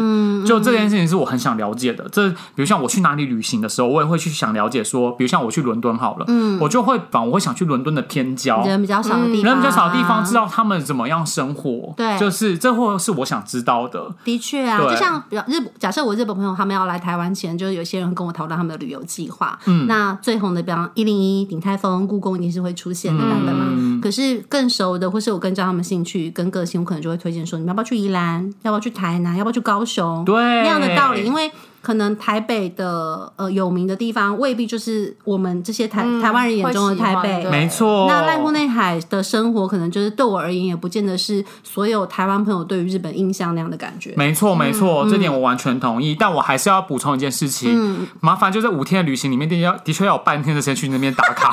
[0.45, 2.08] 就这件事情是我很想了解的。
[2.12, 6.25] 这比如像我去哪里旅行的时候，我也会去想了解说，比如像我去伦敦好了，
[6.60, 14.13] 我就会把我会想去伦敦的偏郊，人比较少的地方，人比较少的地方，知道他们怎么样生活，对就是这或是我想知道的。
[14.23, 19.58] 的确啊，就像比如日，假设我日本朋友他们要来台湾前，就是有些人跟我讨论他们的旅游计划。
[19.65, 23.65] 嗯，那最红的，比方一零一、鼎泰丰、故宫一定是会出现的版本嘛。
[23.69, 28.54] 嗯可是更熟的，或是我更知道他们兴趣跟个性，我可能就会推荐说，你们要不要去宜兰？
[28.63, 29.35] 要不要去台南？
[29.37, 30.23] 要不要去高雄？
[30.25, 31.51] 对那样的道理，因为。
[31.85, 37.47] 可能台北的呃有名的地方，未必就是我们这些台、台湾人眼中的台北。
[37.51, 38.07] 没错。
[38.09, 44.15] 那濑户内海的生活，可能就是对我而言，也不见得是所有台湾朋友对于日本印象那样的感觉。
[44.17, 46.15] 没错，没错，嗯这点我完全同意。
[46.15, 51.51] 但我还是要补充一件事情，麻烦就在五天的旅行里面，的要的确要有半天的时间去那边打卡，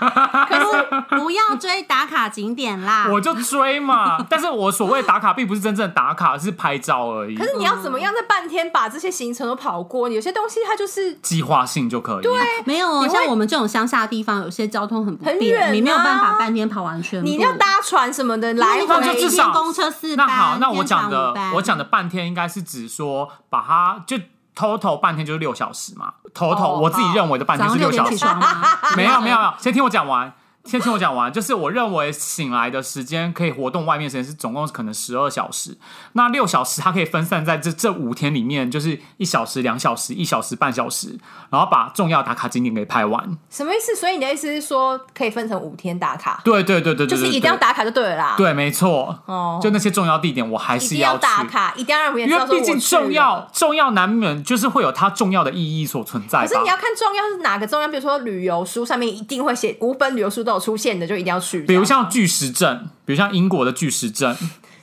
[0.48, 3.08] 可是不要追打卡景点啦。
[3.12, 4.24] 我就追嘛。
[4.30, 10.08] 但是我所谓打卡，并不是真正的打卡，是拍照而已可，是你要怎么样在半天把这些行程都跑过？
[10.08, 12.22] 有些东西它就是计划性就可以。
[12.22, 12.32] 对，
[12.64, 17.24] 没有哦，像我们这种乡下地方，有些交通很不很便，远啊你没有办法半天跑完全。
[17.24, 24.16] 你要搭船什么的来你那回，就至少一天公车四班，那好，那我讲的我讲的半天，应该是指说把它就
[24.56, 28.24] total 半天就是六小时嘛，total、哦我自己认为的半天是六小时
[28.96, 30.32] 没有没有，先听我讲完。
[30.64, 35.76] 先听我讲完，就是我认为醒来的时间可以活动外面时间是总共可能十二小时，
[36.12, 41.18] 那六小时它可以分散在这 这五天里面，就是一小时、两小时、一小时半小时，
[41.50, 43.36] 然后把重要打卡景点给拍完。
[43.50, 43.94] 什么意思？
[43.96, 51.14] 所以你的意思是说可以分成五天打卡，对对对对对就是一定要打卡就对了啦。，对，没错，哦就那些重要地点我还一定要。
[51.24, 53.48] 打卡，一定要让别人知道说因为毕竟重要。
[53.52, 56.40] 重要难免就是会有它重要的意义所存在。
[56.40, 61.62] 可是你要看重要是哪个重要，比如说旅游书上面一定会写，五本旅游书都有出现的，就一定要去。
[61.62, 64.34] 比如像巨石阵，比如像英国的巨石阵，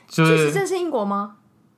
[0.08, 1.32] 就巨石是阵是英国吗？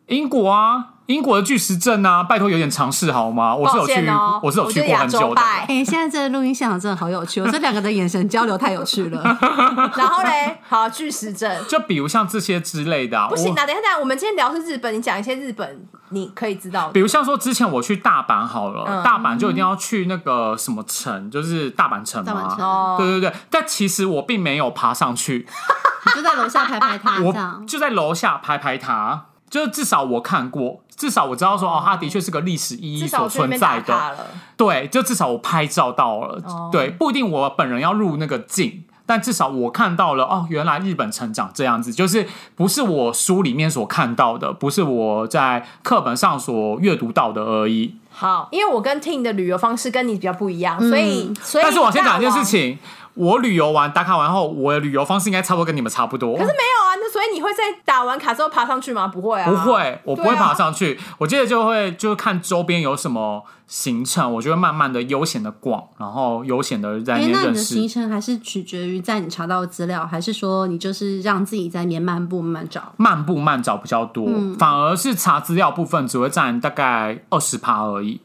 [0.09, 3.57] 英国啊，英国的巨石阵啊，拜托有点尝试好吗？
[3.57, 5.41] 我是有去，哦我是有去过很久的。
[5.41, 9.23] 哎、现在这个录音现场真的好有趣，我这两个的眼神交流太有趣了。
[9.97, 11.65] 然后嘞，好巨石阵。
[11.67, 13.65] 就比如像这些之类的、啊，不行啊！
[13.65, 16.89] 等一下，等一下，我们今天聊的是日本，你讲一些日本你可以知道。
[16.91, 22.33] 比如像说，之前我去大阪好了，嗯大阪就一定要去那个什么城，就是大阪城嘛。
[22.33, 25.47] 大阪城哦，对对对，但其实我并没有爬上去，
[26.07, 27.35] 你就在楼下拍拍他 我。
[27.67, 34.17] 就在楼下拍拍它，就是至少我看过，至少我知道说哦，它的确是个历史意义所存在的。
[34.57, 38.85] 对，就至少我拍照到了，哦对，不一定我本人要入那个镜。
[39.07, 47.97] 但至少我看到了哦，原来日本成长这样子，就是不是我书里面所看到的，不是我在课本上所阅读到的而已。
[48.11, 52.79] 好，因为我跟 Ting 的旅游方式跟你比较不一样，所以所以但是我先讲一件事情，
[53.15, 56.33] 我旅游完打卡完后，我的旅游方式应该差不多跟你们差不多。
[56.33, 59.09] 可是没有啊，那所以你会在打完卡之后爬上去吗？
[59.09, 60.99] 不会啊，不会，我不会爬上去。
[61.19, 67.89] 我接着就会就是看周边有什么行程，我就会慢慢的悠闲的逛，然后悠闲的在那哎、边认那你的行。
[67.89, 72.93] 程还是取决于在你查到的资料，还是说你就是让自己在那边漫步慢慢找？
[72.99, 78.21] 漫步慢找比较多，嗯反而是查资料部分只会占大概二十趴而已。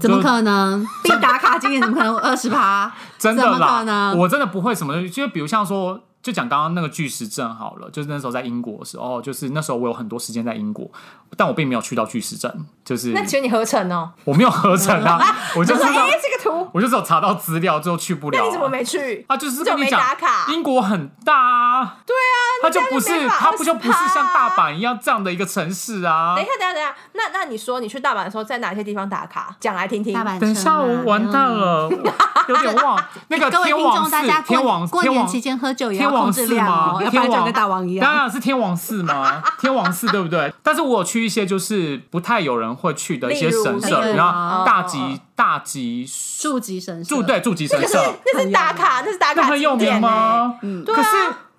[0.00, 0.84] 怎么可能？
[1.02, 2.92] 必打卡景点怎么可能二十趴？
[3.16, 4.18] 真的 怎么可啦，能？
[4.18, 10.90] 我真的不会什么东西，就比如像说，就讲刚刚那个巨石阵好了，就是那时候在英国的时候，就是那时候我有很多时间在英国，
[11.36, 12.52] 但我并没有去到巨石阵，
[12.84, 14.10] 就是那请问你合成哦？
[14.24, 15.20] 我没有合成啊，
[15.56, 19.24] 我就就是说，知道哎，这个图，我就只有查到资料之后去不了、那你怎么没去？
[19.28, 26.46] 啊，就是跟你讲打卡，英国很大啊，对啊，它就不是那这样没法它不就不是像大阪一样这样的一个城市啊等一。
[26.46, 29.54] 下，等一下，等一下，那那你说你去大阪的时候，在哪些地方打卡？
[29.60, 30.12] 讲来听听。
[30.12, 31.44] 大阪等一下，我完蛋。
[31.54, 37.02] 了，我有点忘 那个各位听众，天王寺大家，天王过年期间喝酒也天要控制王寺量哦，吗？
[37.02, 38.24] 要不天王然就跟大王一样当样。
[38.24, 39.42] 然是天王寺吗？
[39.60, 40.52] 天王寺对不对？
[40.62, 46.06] 但是我有去一些就是不太有人会去的一些神社，然后大哦吉大吉
[46.38, 47.16] 住吉神社。
[47.16, 50.58] 住对住吉神那是社，那是打卡，那是打那卡很有名吗？
[50.62, 50.84] 嗯。
[50.84, 51.08] 可是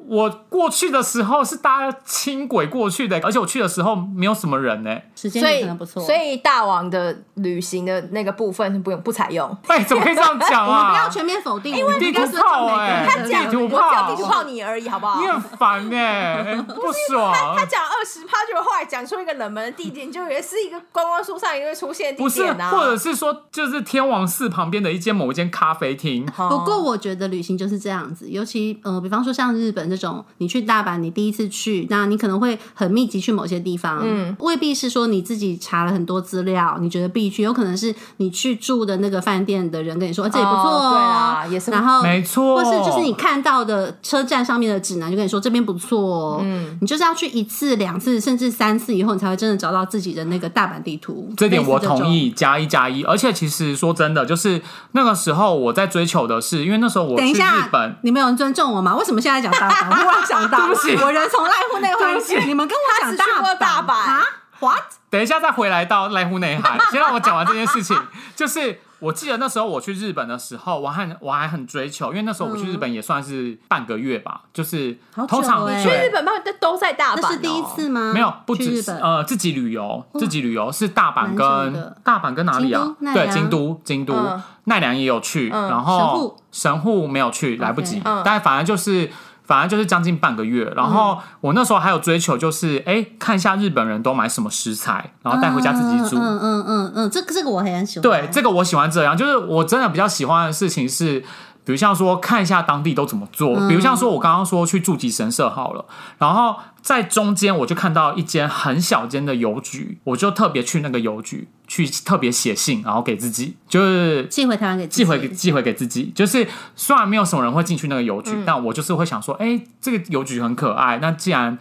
[0.08, 4.98] 我过去的时候是搭轻轨过去的，而且我去的时候没有什么人呢。
[5.15, 6.02] 时间所以可能不错。
[6.04, 9.56] 所以大王的旅行的那个部分是不用不采用。
[9.68, 11.10] 哎，怎么可以这样讲 我们不要啊？
[11.10, 15.28] 全面否定，因为地图炮哎他讲地图我只有炮地图炮你而已，好不好你？
[15.28, 17.65] 很烦哎，不爽 他。
[17.65, 22.70] 讲二十趴，就后来讲出一个冷门的地点，就也是一个观光书上也会出现的不是，地点啊。
[22.70, 51.31] 或者是说，就是天王寺旁边的一间某一间咖啡厅，哦不过我觉得旅行就是这样子，尤其呃，比方说像日本这种，你去大阪，你第一次去，那你可能会很密集去某些地方，嗯，未必是说你自己查了很多资料，你觉得必去，有可能是你去住的那个饭店的人跟你说、呃这也不错哦对啊也是然后没错或是就是你看到的车站上面的指南就跟你说这边不错哦，嗯，你就是要去一次、两次，甚至三次以后，你才会真的找到自己的那个大阪地图。
[51.38, 52.05] 这点我同。
[52.05, 53.03] 意，加一加一。
[53.03, 58.95] 而且其实说真的，就是那个时候我在追求的是，因为那时候我去日等一下本，，你们有人尊重我吗？
[58.95, 59.85] 为什么现在讲大阪？
[59.89, 60.95] 我忽然想到， 对不起。
[61.04, 63.93] 我人从濑户内海去你们跟我讲他只去过大阪。
[63.93, 64.24] 啊
[64.60, 64.84] ？What？
[65.10, 67.98] 等一下再回来到濑户内海，先让我讲完这件事情。
[68.36, 75.82] 就是我记得那时候我去日本的时候，我还我还很追求，因为那时候我去日本也算是半个月吧，就是通常欸。
[75.82, 78.12] 去日对本嘛，都都在大阪、哦，那是第一次吗？
[78.13, 78.82] 没有不止。
[79.02, 82.95] 呃自己旅游，自己旅游是大阪跟大阪跟哪里啊？
[83.13, 84.13] 对，京都京都。
[84.13, 84.41] 嗯。
[84.67, 86.38] 奈良也有去，然神后户？
[86.52, 88.02] 神户没有去，来不及。
[88.24, 89.10] 但反正就是。
[89.45, 96.17] 反正就是将近半个月，然后我那时候还有追求，就是哎、看一下日本人都买什么食材，然后带回家自己煮。
[96.17, 98.01] 嗯嗯嗯嗯，这个这个我很喜欢。
[98.01, 101.23] 对，这个我喜欢这样，就是我真的比较喜欢的事情是，
[101.65, 103.67] 比如像说看一下当地都怎么做，嗯。
[103.67, 105.84] 比如像说我刚刚说去住吉神社好了，
[106.19, 115.04] 然后在中间我就看到一间很小间的邮局，我就特别去那个邮局去特别写信，然后给自己，就是寄回台湾给自己。
[115.04, 118.43] 寄回给寄回给自己，就是虽然没有什么人会进去那个邮局，嗯。
[118.45, 121.58] 但我就是会想说，哎、这个邮局很可爱，那既然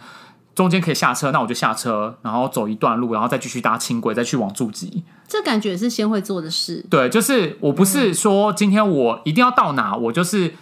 [0.55, 5.03] 中间可以下车，那我就下车，然后走一段路，然后再继续搭轻轨，再去往住集。
[5.27, 6.85] 这感觉是先会做的事。
[6.89, 10.53] 对，就是我不是说今天我一定要到哪，我就是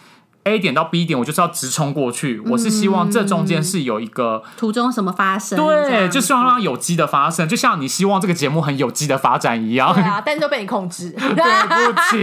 [0.43, 2.39] A 点到 B 点，我就是要直冲过去。
[2.47, 5.57] 我是希望这中间是有一个，途中什么发生？
[5.57, 9.93] 对，就希望让有机的发生，就像你希望这个节目很有机的发展一样。
[9.93, 11.11] 对啊，但是都被你控制。
[11.17, 12.19] 对不起，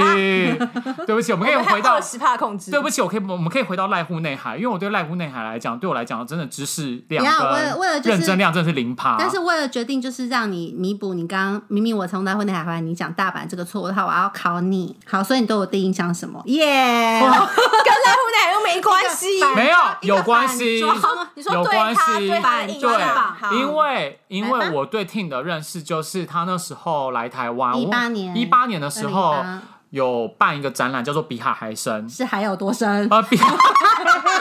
[1.06, 2.00] 对不起，我们可以回到二。
[2.02, 2.70] 十帕控制。
[2.70, 9.16] 对不起，我可以，我们可以回到濑户内海，因为我对濑户内海来讲，对我来讲，真的知识量等一下为了为了认真量真的是零趴。
[9.18, 14.96] 但是为了决定，就是让你弥补你刚刚明明我从大会内海回来，你讲大阪这个错误的话，我要考你。
[15.06, 16.42] 好，所以你对我第一印象是什么？
[16.46, 19.44] 耶、跟赖户内又没关系。
[19.54, 29.36] 没有有关系有关系对因为因为我对 Ting 的认识就是他那时候来台湾，一八年一八年的时候
[29.90, 33.08] 有办一个展览叫做《比海还深》，是海有多深？
[33.10, 33.36] 呃，比，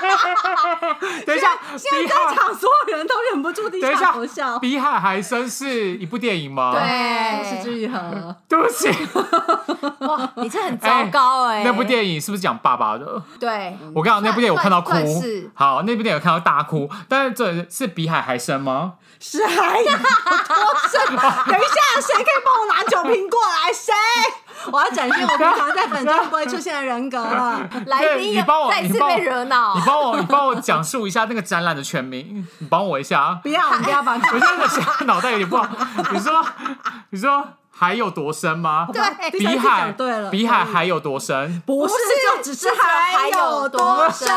[1.26, 4.58] 等一下，现在在场所有人都忍不住低下头，笑。
[4.60, 6.74] 比海还深是一部电影吗？
[6.74, 8.00] 对是之愈合，
[8.50, 8.88] 对不起，
[10.06, 11.64] 哇，你这很糟糕哎。
[11.64, 13.22] 那部电影是不是讲爸爸的？
[13.40, 14.92] 对，我跟你讲，那部电影我看到哭。
[15.54, 18.94] 好，那部电影我看到大哭，但是这是比海还深吗？
[19.22, 19.98] 是海有多
[20.90, 21.06] 深？
[21.08, 23.74] 等一下，谁可以帮我拿酒瓶过来？
[23.74, 23.94] 谁？
[24.72, 27.68] 我要展现我平常在本中不会出现的人格了。
[27.88, 29.82] 来宾也帮我再次被惹恼你。
[29.86, 33.40] 帮我，你帮我讲述一下那个展览的全名，你帮我一下啊。
[33.44, 35.68] 不要，我们不要把我现在现在脑袋有点不好。
[36.12, 36.46] 你说，
[37.12, 38.88] 你说海有多深吗？
[38.92, 41.62] 对比海对了，比海还有多深？
[41.66, 41.94] 不是，
[42.38, 44.28] 就只是海有多深。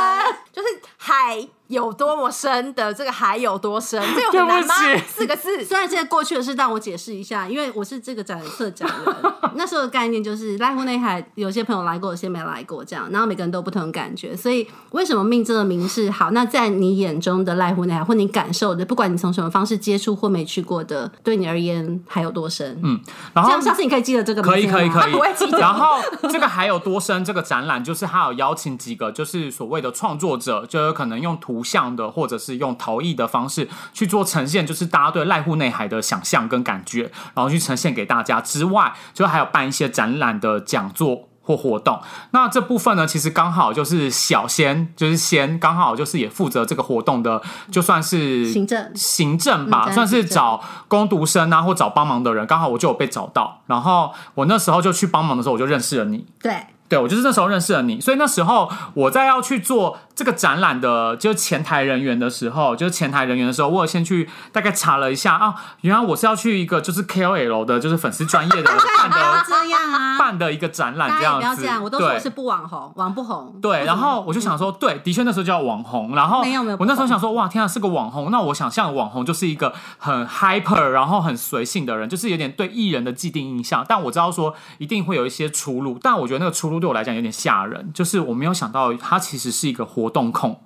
[0.53, 1.37] 就是海
[1.73, 4.75] 有多么深的这个海有多深， 这有很难吗？
[5.09, 9.33] 四个字， 虽然这个过去的事，但我解释一下，因为我是这个展的策展人。
[9.55, 14.37] 那时候的概念就是濑户内海，有些朋友来过，有些没来过，这样，然后每个人都有不同的感觉。
[14.37, 16.31] 所以为什么命这个名是好？
[16.33, 22.79] 那在你眼中的濑户内海，或你感受的，不管你从什么方式接触或没去过的，对你而言还有多深？
[22.83, 23.01] 嗯，
[23.33, 25.97] 然后这样下次你可以记得这个名字可以可以吗可以不会记得然后
[26.31, 27.25] 这个还有多深？
[27.25, 41.29] 这个展览就是他有邀请几个就是所谓的创作者，就有可能用图图像的，或者是用陶艺的方式去做呈现，就是大家对濑户内海的想象跟感觉，然后去呈现给大家之外，就还有办一些展览的讲座。
[41.45, 56.25] 或活动，那这部分呢，其实刚好就是小仙，就是仙，刚好就是也负责这个活动的，就算是行政行政吧，嗯算是找攻读生啊，或找帮忙的人，刚好我就有被找到，然后我那时候就去帮忙的时候，我就认识了你。
[56.41, 70.19] 对，对，我就是那时候认识了你，所以那时候我在要去做这个展览的，就是前台人员的时候，就是前台人员的时候，我有先去大概查了一下啊，原来我是要去一个就是 KOL 的，就是粉丝专业的办的这样啊！
[70.21, 73.59] 办的一个展览这样子，不要这样，我都说是不网红，网不红。
[73.63, 90.61] 对，然后我就想说，对，的确那时候叫网红，然后没有没有我那时候想说，哇，天啊，是个网红，那我想象网红就是一个很 hyper，然后很随性的人，就是有点对艺人的既定印象，但我知道说一定会有一些出路，但我觉得那个出路对我来讲有点吓人，就是我没有想到他其实是一个活动控。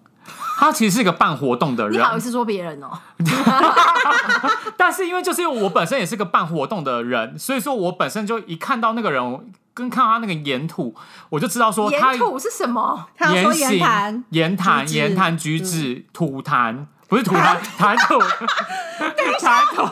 [0.58, 2.90] 他其实是一个办活动的人，你好意思说别人哦？
[4.74, 10.94] 但是因为就是因为我本身也是个办活动的人，所以说我本身就一看到那个人，跟看到他那个言吐，
[11.28, 13.06] 我就知道说他言吐是什么？
[13.20, 18.18] 言言谈，言谈、言谈举止、吐痰，不是吐痰，谈吐，
[19.38, 19.86] 谈 吐，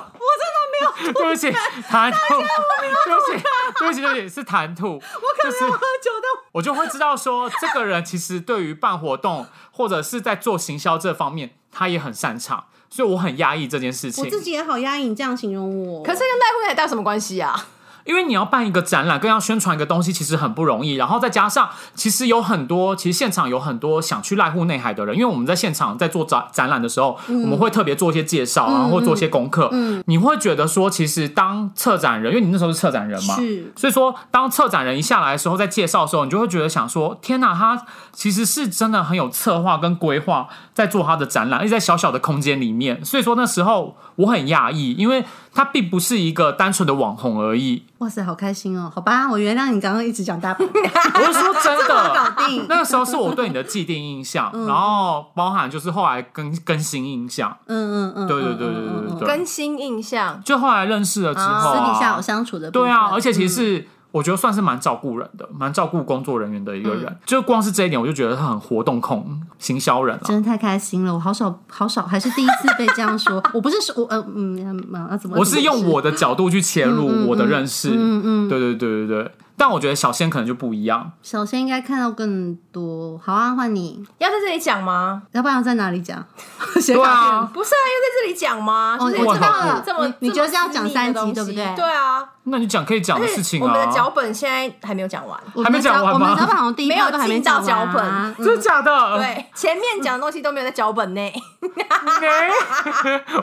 [1.13, 1.51] 对不起，
[1.89, 3.45] 谈吐， 对不起，
[3.79, 6.27] 对不起，对不起，是谈吐，我可能喝酒的。
[6.53, 14.31] 我就会知道说，这个人其实对于办活动或者是在做行销这方面，他也很擅长，所以我很压抑这件事情我。
[14.31, 16.03] 自己也好压抑，你这样形容我。
[16.03, 17.67] 可是跟赖慧海带有什么关系啊？
[18.05, 20.95] 因为你要办一个展览，更要宣传一个东西，其实很不容易。
[20.95, 29.71] 然后再加上，其实有很多，其实现场有很多想去濑户内海的人，因为我们在现场在做展展览的时候，嗯我们会特别做一些介绍，然后会做一些功课。
[30.07, 43.03] 你会觉得说，其实当策展人，因为你那时候是策展人嘛，是所以说当策展人一下来的时候，在介绍的时候，你就会觉得想说，天哪，他其实是真的很有策划跟规划，在做他的展览，而且在小小的空间里面。
[43.05, 47.85] 所以说那时候我很讶异，因为他并不是一个单纯的网红而已。
[47.99, 48.91] 哇塞，好开心哦！
[48.95, 52.67] 好吧，我原谅你刚刚一直讲大本， 我是说真的，搞定。
[52.69, 62.71] 那个时候是我对你的既定印象，然后包含就是后来更更新印象，嗯嗯嗯，对对对对对对对，更新印象，就后来认识了之后、啊，私底下有相处的。
[62.71, 63.89] 对啊，而且其实嗯是。
[64.15, 67.17] 我觉得算是蛮照顾人的，蛮照顾工作人员的一个人。
[67.27, 70.21] 就光是这一点，我就觉得他很活动控、行销人啊。
[70.23, 73.43] 真的太开心了，我好少好少，还是第一次被这样说。
[73.53, 74.57] 我不是说我呃嗯
[74.93, 75.37] 嗯啊怎么？
[75.37, 79.31] 我是用我的角度去切入我的认识，嗯嗯，对对对对对。
[79.57, 83.19] 但我觉得小仙可能就不一样，小仙应该看到更多。
[83.25, 85.23] 好啊，换你，要在这里讲吗？
[85.33, 86.25] 要不然在哪里讲？
[86.81, 87.51] 写对卡片啊。
[87.53, 88.97] 不是啊，要在这里讲吗？
[88.99, 89.83] 哦，就是我知道了。
[89.85, 91.75] 这么你你觉得是要讲三集对不对？
[91.77, 95.39] 对啊，那你讲可以讲的事情我们的啊，脚本现在还没有讲完。
[95.55, 99.17] 我们还没讲完吗脚我们脚本好像第一没有趴都还没进到讲脚本真的假的？
[99.19, 101.33] 对，前面讲的东西都没有在脚本内。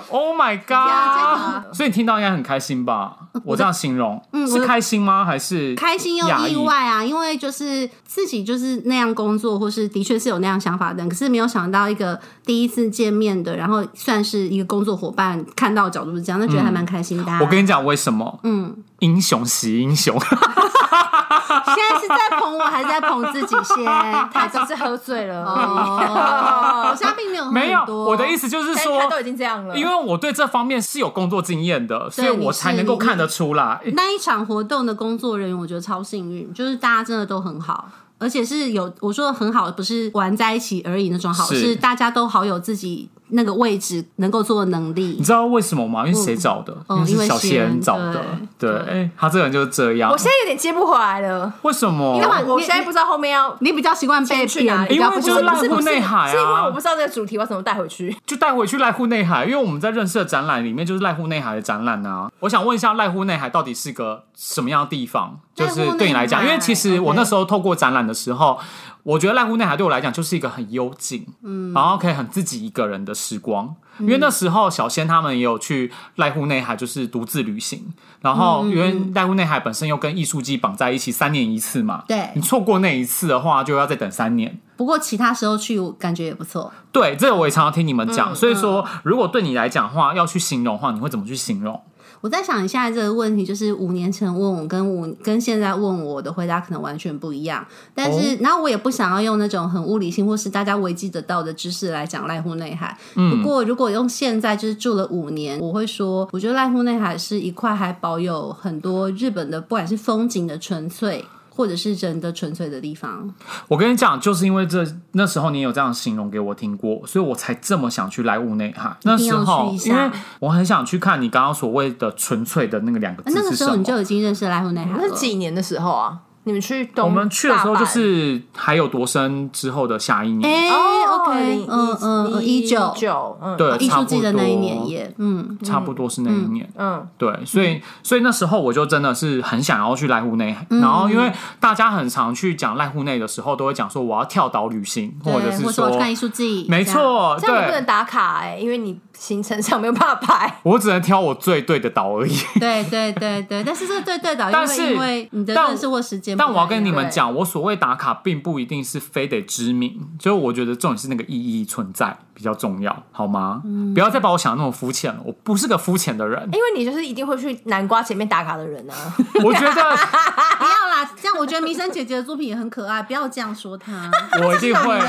[0.09, 1.75] Oh my 呀 god！
[1.75, 3.15] 所以你听到应该很开心吧？
[3.43, 5.23] 我这样形容，嗯我是开心吗？
[5.25, 18.39] 还是开心又意外啊，因为就是自己就是那样工作，或是的确是有那样想法的人，可是没有想到一个第一次见面的，然后算是一个工作伙伴，看到的角度是这样，那觉得还蛮开心的啊、我跟你讲为什么？
[18.43, 23.85] 嗯，英雄惜英雄，现在是在捧我，还是在捧自己先？
[24.31, 28.05] 他只是喝醉了而哦， 我现在并没有喝没有很多。
[28.05, 29.75] 我的意思就是说，他都，已经这样了。
[29.75, 33.81] 因为我对这方面是有工作经验的，所以我才能够看得出来。
[33.93, 37.89] 那一场活动的工作人员，我觉得超幸运，就是大家真的都很好。
[38.19, 45.23] 而且是有我说的很好，不是玩在一起而已那种好，是是大家都好有自己那个位置能够做的能力你。
[45.23, 46.07] 知道为什么吗？
[46.07, 46.75] 因为谁找的？
[46.87, 48.23] 嗯因为是小仙仙找的。
[48.57, 50.17] 对他这个人就是这样我。
[50.17, 52.15] 现在有点接不回来了，为什么？
[52.15, 58.15] 因为我现在不知道后面要你比较习惯被去哪因为不就是濑户内海啊是因为我不知道这个主题我要怎么带回去。
[58.25, 62.29] 就带回去濑户内海，因为我们在认识的展览里面就是濑户内海的展览啊。
[62.39, 65.39] 我想问一下，濑户内海到底是个什么样的地方？
[65.53, 68.57] 就是对你来讲，因为其实我那时候透过展览的时候，
[69.03, 73.75] 我觉得濑户内海对我来讲就是一个很幽静，嗯，然后可以很自己一个人的时光。
[73.99, 77.85] 因为那时候小仙他们也有去濑户内海，就是独自旅行。
[78.21, 82.03] 然后因为濑户内海本身又跟艺术季绑在一起，三年一次嘛。
[82.07, 84.59] 对你错过那一次的话，就要再等三年。
[84.75, 86.71] 不过其他时候去，我感觉也不错。
[86.91, 91.79] 对，这个我也常常听你们嗯讲，所以说，如果对你来讲的话，要去形容的话，你会怎么去形容？
[92.21, 97.65] 我在想，你现在这个问题，就是五年前问我，跟五跟现在问我的回答可能完全不一样。
[97.95, 102.95] 但是，然后我也不想要用那种很物理性或是大家维基得到的知识来讲濑户内海。
[103.15, 111.25] 不过，如果用现在就是住了五年，我会说，我觉得濑户内海是一块还保有很多日本的，不管是风景的纯粹。
[111.53, 113.31] 或者是人的纯粹的地方。
[113.67, 118.95] 我跟你讲，就是因为这那时候你有这样形容给我听过，所以我才这么想去莱芜内海。
[119.03, 123.71] 那时候因为我很想去看你刚刚所谓的纯粹的那个两个字那个是什么。
[123.71, 125.15] 时候你就已经认识莱湖内海那是。
[125.15, 126.19] 几年的时候啊？
[126.43, 130.77] 你们去东我们去的时候就是还有多深之后的下一年，哎、哦
[131.07, 132.93] o k 嗯嗯嗯，一九。
[132.95, 136.69] 九，嗯，对，艺差不术季的那一多年也，嗯，差不多是那一年。
[136.77, 140.55] 嗯，对，所以所以那时候我就真的是很想要去濑户内。
[140.69, 146.83] 然后因为大家很常去讲濑户内的时候，都会讲说我要跳岛旅行，或者，是说去看艺术季，没。
[146.83, 150.59] 错，这样你不能，打卡哎，因为你行程上没有办法排。
[150.63, 152.35] 我只能挑我最对的岛而已。
[152.59, 163.61] 对对对对，但是这个对对岛，因但是为因为你的认识或时间但我要跟你们讲，我所谓打卡，并不一定是非得知名，就是我觉得重点是那个意义存在比较重要，好吗？
[163.63, 166.41] 嗯不要再把我想的那么肤浅了，我不是个肤浅的人。
[166.53, 168.95] 因为你就是一定会去南瓜前面打卡的人啊。
[169.45, 169.67] 我觉得
[170.57, 174.09] 不要啦，这样我觉得弥生姐姐的作品也很可爱，不要这样说她。
[174.41, 174.99] 我一定会，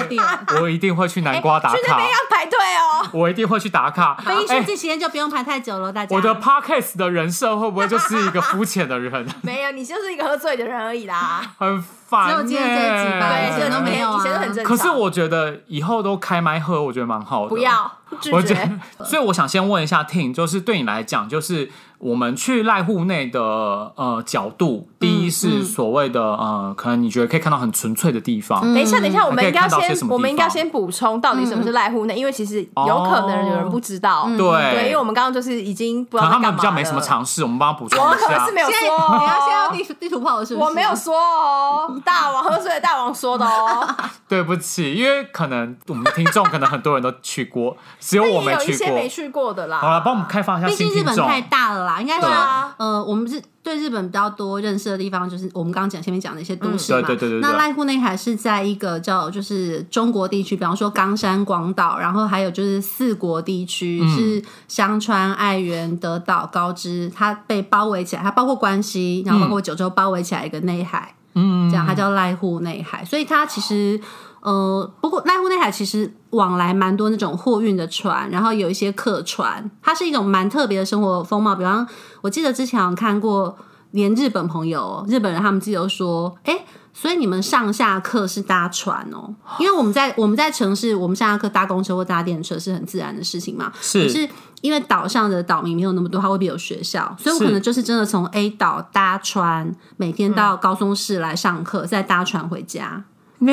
[0.61, 3.09] 我一定会去南瓜打卡去那边，要排队哦。
[3.13, 4.02] 我一定会去打卡。
[4.25, 6.15] 非艺术哎季期间就不用排太久了，大家。
[6.17, 9.27] 我的 podcast 的人设会不会就是一个肤浅的人？
[9.43, 11.43] 没有，你就是一个喝醉的人而已啦。
[11.59, 12.31] 很烦、欸。
[12.31, 14.65] 只有今天这一集吧对，以前都没有啊以前都很正常。
[14.65, 17.49] 可是我觉得以后都开麦喝，我觉得蛮好的。
[17.49, 17.91] 不，要
[18.21, 18.55] 拒我觉绝。
[18.55, 18.71] 得，
[19.05, 28.61] 所以我想先问一下 Ting，就是对你来讲，就是我们去赖户内的呃角度，第嗯一是所谓的呃，可能你觉得可以看到很纯粹的地方。
[28.61, 34.29] 等一下，等一下，我们应该要先我们应该要先补充到底什么是赖户内，因为其实有可能有人不知道。
[34.37, 37.03] 对对，因为我们刚刚就是已经不知可能他们比较没什么了。
[37.03, 38.53] 尝试，我们帮他补充我一下可是。
[38.53, 38.79] 没有说
[39.19, 40.67] 你要先要哦，地图地图炮的是不是？
[40.67, 43.87] 我没有说哦，大王喝醉的大王说的哦。
[44.29, 49.09] 对不起，因为可能我们的听众可能很多人都去过， 只有我没去过有一些没。
[49.13, 49.79] 去过的啦。
[49.79, 50.75] 好了，帮我们开放一下毕。
[50.75, 57.01] 竟日本太大了啦，应该说啊呃，我们是对日本比较多认识的地方，就是我们刚刚讲前面讲的一些都市嘛。
[57.01, 71.15] 嗯对对对对对那濑户内海是在一个叫就是中国地区，比方说冈山、广岛，然后还有就是四国地区、嗯是香川、爱媛、德岛、高知，它被包围起来，它包括关西，然后包括九州包围起来一个内海。
[71.15, 74.01] 嗯，这样它叫濑户内海，所以它其实
[74.41, 81.55] 呃，不过濑户内海其实往来蛮多那种货运的船，然后有一些客船，它是一种蛮特别的生活风貌。
[81.55, 81.87] 比方，
[82.21, 83.57] 我记得之前有看过，
[83.93, 93.73] 连日本朋友、日本人他们自己都说，哎、所以你们上下课是搭船哦，因为我们在我们在城市，我们上下课搭公车或搭电车是很自然的事情嘛。
[93.81, 94.29] 是可是
[94.61, 103.03] 因为岛上的岛民没有那么多，它未必有学校，所以我可能就是真的从 A 岛搭船，每天到高松市来上课，再搭船回家。
[103.43, 103.53] 呢、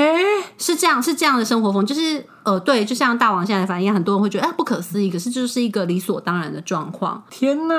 [0.58, 7.22] 是这样，是这样的生活风，就是呃，对，就像大王现在的反应，很多人会觉得哎不可思议，可是就是一个理所当然的状况。
[7.30, 7.76] 天哪！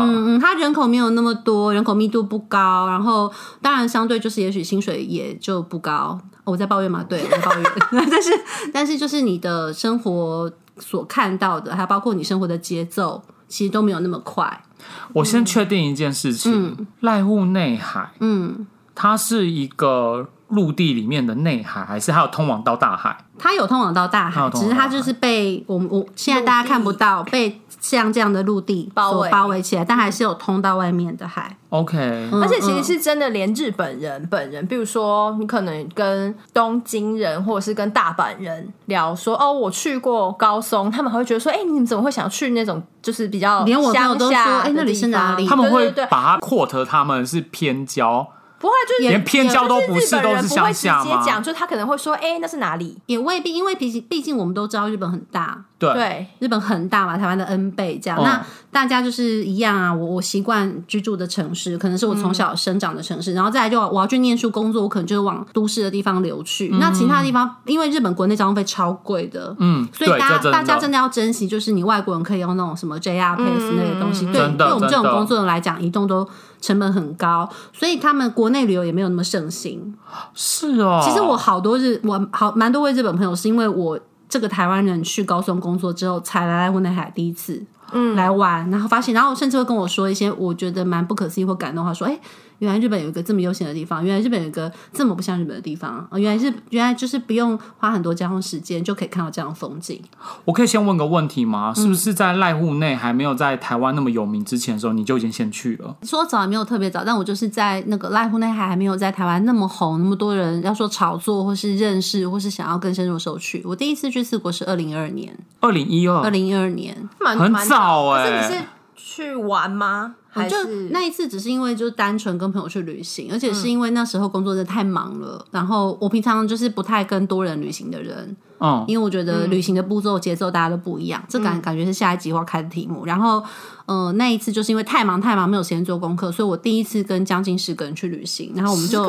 [0.00, 3.32] 嗯嗯，它人口没有那么多，人口密度不高，然后
[3.62, 6.18] 当然相对就是也许薪水也就不高。
[6.44, 7.64] 哦我在抱怨嘛，对，我在抱怨，
[8.10, 8.30] 但是
[8.72, 14.64] 但是就是你的生活所看到的，还有包括你生活的节奏，其实都没有那么快。
[15.12, 23.16] 我先确定一件事情：濑户内海，嗯，它是一个陆地里面的内海，还是还有通往到大海？
[23.38, 24.68] 它有通往到大海，它有通往到大海。
[24.68, 29.30] 只是它就是被我们我现在大家看不到，被像这样的陆地包围。
[29.30, 31.56] 包围起来，但还是有通到外面的海。
[31.68, 31.96] OK，、
[32.32, 45.46] 嗯而且其实是真的，连日本人本人，比如说你可能跟东京人或者是跟大阪人聊说，哦，我去过高松，他们还会觉得说，哎、你们怎么会想去那种就是比较连我都说乡下哎那里是哪里？
[45.46, 48.26] 他们会把它 quote 他们是偏郊，
[48.58, 51.22] 不会就是连偏交都不是都是乡下吗？
[51.22, 52.96] 接讲，就他可能会说，哎、那是哪里？
[53.06, 58.18] 也未必，因为毕竟毕竟我们都知道日本很大，对，对，日本很大嘛，台湾的 N 倍这样。
[58.20, 66.68] 嗯那大家就是一样啊，我我习惯居住的城市，可能是我从小生长的城市，然后再来就我要去念书工作，我可能就是往都市的地方流去。
[66.78, 76.28] 那其他地方，因为日本国内交通费超贵的，嗯，所以大家大家真的要珍惜，就是你外国人可以用那种什么 JR Pass 那些东西，对，对我们这种工作人来讲，移动都
[76.60, 79.94] 成本很高，所以他们国内旅游也没有那么盛行。
[80.34, 81.00] 是哦。
[81.04, 83.98] 其实我好多日，我好蛮多位日本朋友，是因为我
[84.28, 92.18] 这个台湾人去高松工作之后，才来来内海第一次，嗯，来玩，然后发现，然后甚至会跟我说一些我觉得蛮不可思议或感动的话，说，哎、
[92.58, 100.00] 原来日本有一个这么悠闲的地方，原来日本有一个这么不像日本的地方，呃原来是原来就是不用花很多交通时间就可以看到这样的风景。
[100.44, 101.72] 我可以先问个问题吗？
[101.76, 105.96] 嗯是不是在濑户内还没有在台湾那么有名之前的时候，你就已经先去了？
[106.02, 113.62] 说早也没有特别早，但我就是在那个濑户内海还没有在台湾那么红，那么多人要说炒作或是认识或是想要更深入的时候去。
[113.64, 116.96] 我第一次去四国是二零二二年，二零一二，二零一二年。
[117.20, 117.77] 蛮蛮很早
[118.14, 118.64] 可是欸你是
[118.94, 120.14] 去玩吗？
[120.30, 133.06] 还就是那一次只是因为就是单纯跟朋友去旅行，而且是因为那时候工作真的太忙了，然后我平常就是不太跟多人旅行的人，嗯，因为我觉得旅行的步骤节奏大家都不一样，这感感觉是下一集要开的题目。
[133.06, 133.42] 然后，
[133.86, 139.08] 呃，那一次就是因为太忙太忙，没有时间做功课，所以我第一次跟将近十个人去旅行，然后我们就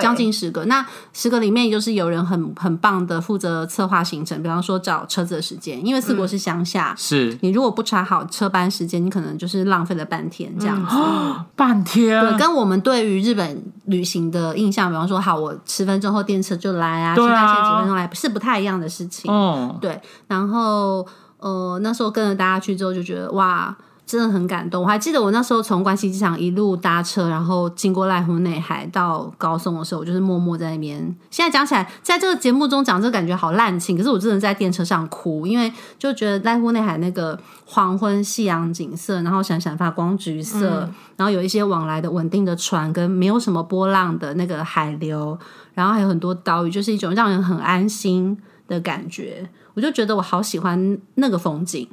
[0.00, 0.64] 将近十个。
[0.64, 6.94] 那十个里面就是有人很很棒的负责策划行程，比方说找车子的时间，因为四国是乡下。
[6.96, 10.96] 是你如果不查好车班时间，你可能就是浪费了半天这样子。
[11.56, 19.32] 半天，对，跟我们对于日本旅行的印象，比方说，好，我十分钟后电车就来啊，对啊新干线几分钟来，是不太一样的事情。
[19.32, 21.06] 嗯，对，然后
[21.38, 23.76] 呃，那时候跟着大家去之后，就觉得哇。
[24.06, 30.96] 真的很感动，我还记得我那时候从关西机场一路搭车，然后经过濑户内海到高松的时候，我就是默默在那边。
[31.28, 45.36] 现在讲起来，在这个节目中讲，这个感觉好滥情，可是我真的在电车上哭，因为就觉得濑户内海那个黄昏夕阳景色，然后闪闪发光橘色，然后有一些往来的稳定的船，跟没有什么波浪的那个海流，
[45.74, 48.38] 然后还有很多岛屿，就是一种让人很安心
[48.68, 49.50] 的感觉。
[49.74, 51.88] 我就觉得我好喜欢那个风景，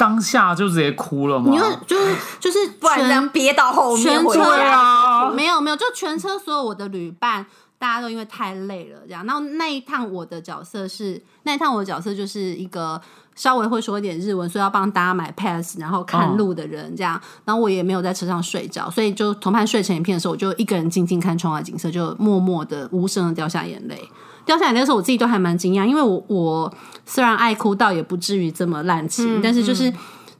[0.00, 1.52] 当下就直接哭了吗？
[1.54, 4.40] 因为就是就是不然这样憋到后面全车。
[4.42, 7.44] 啊，没有没有，就全车所有我的旅伴，
[7.78, 9.26] 大家都因为太累了这样。
[9.26, 12.98] 然后那一趟我的角色是那一趟我的角色就是一个
[13.34, 17.20] 稍微会说一点日文，所以要帮大家买 pass，然后看路的人这样。
[17.44, 24.08] 然后我也没有在车上睡着，所以就同伴睡成一片的时候，我就一个人静静看窗外景色，就默默的无声的掉下眼泪。
[24.50, 26.74] 掉下眼泪的时候，我自己都还蛮惊讶，因为我我
[27.06, 29.92] 虽然爱哭，倒也不至于这么滥情，但是就是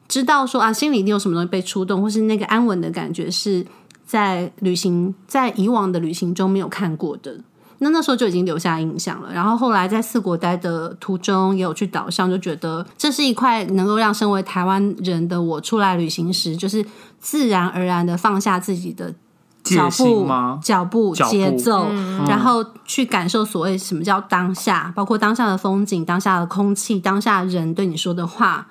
[0.08, 3.64] 知道说啊，心里一定有什么东西被触动，或是那个安稳的感觉是
[4.04, 7.38] 在旅行在以往的旅行中没有看过的。
[7.78, 9.32] 那那时候就已经留下印象了。
[9.32, 16.84] 然后后来在四国待的途中，也有去岛上，就觉得这是一块能够让身为台湾人的我出来旅行时，就是
[17.20, 19.14] 自然而然的放下自己的
[19.62, 21.30] 脚步吗、脚步、脚步。
[21.32, 21.86] 节奏，
[22.26, 28.66] 然后去感受所谓什么叫当下，包括当下的风景、当下的空气、当下人对你说的话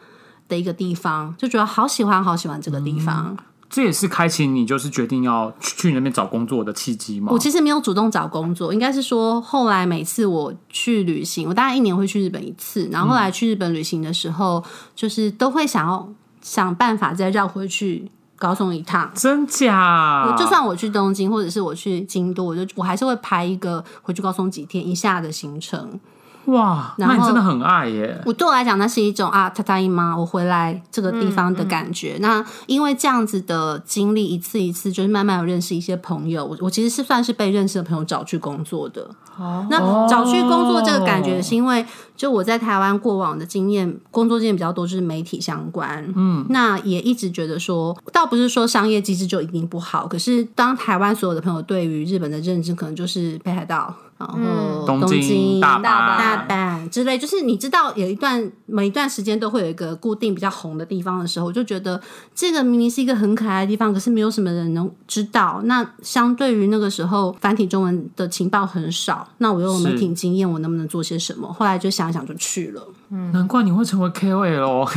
[0.48, 3.38] 的一个地方，就觉得好喜欢、好喜欢这个地方。
[3.70, 7.28] 这也是开启你就是决定要去去那边找工作的契机吗？
[7.32, 14.64] 我其实没有主动找工作，应该是说后来每次我去旅行，我大概一年会去日本一次，然后后来去日本旅行的时候，
[14.96, 16.10] 就是都会想要
[16.42, 18.10] 想办法再绕回去
[18.40, 19.12] 高松一趟。
[19.14, 20.34] 真假？
[20.38, 26.00] 就算我去东京，或者是我去京都，我就我还是会排一个回去高松几天一下的行程。
[26.46, 28.22] 哇，那你真的很爱耶！
[28.26, 30.16] 我对我来讲，那是一种啊，他答应吗？
[30.18, 32.18] 我回来这个地方的感觉。
[32.22, 36.44] 那因为这样子的经历，一次一次，就是慢慢有认识一些朋友。
[36.44, 39.08] 我我其实是算是被认识的朋友找去工作的。
[39.38, 41.86] 哦，那找去工作这个感觉，是因为
[42.18, 46.04] 就我在台湾过往的经验，工作经验比较多，就是媒体相关。
[46.16, 62.02] 嗯，那也一直觉得说，倒不是说商业机制就一定不好，可是当台湾所有的朋友对于日本的认知，可能就是北海道，然后东京、京、大阪大阪之类，就是你知道有一段每一段时间都会有一个固定比较红的地方的时候，我就觉得
[62.36, 65.62] 这个明明是一个很可爱的地方，可是没有什么人能知道。
[65.64, 71.52] 那相对于那个时候繁体中文的情报很少，那我又有媒体经验，我能不能做些什么？
[71.54, 72.86] 后来就想一想就去了。
[73.34, 74.88] 难怪你会成为 KOL 哦。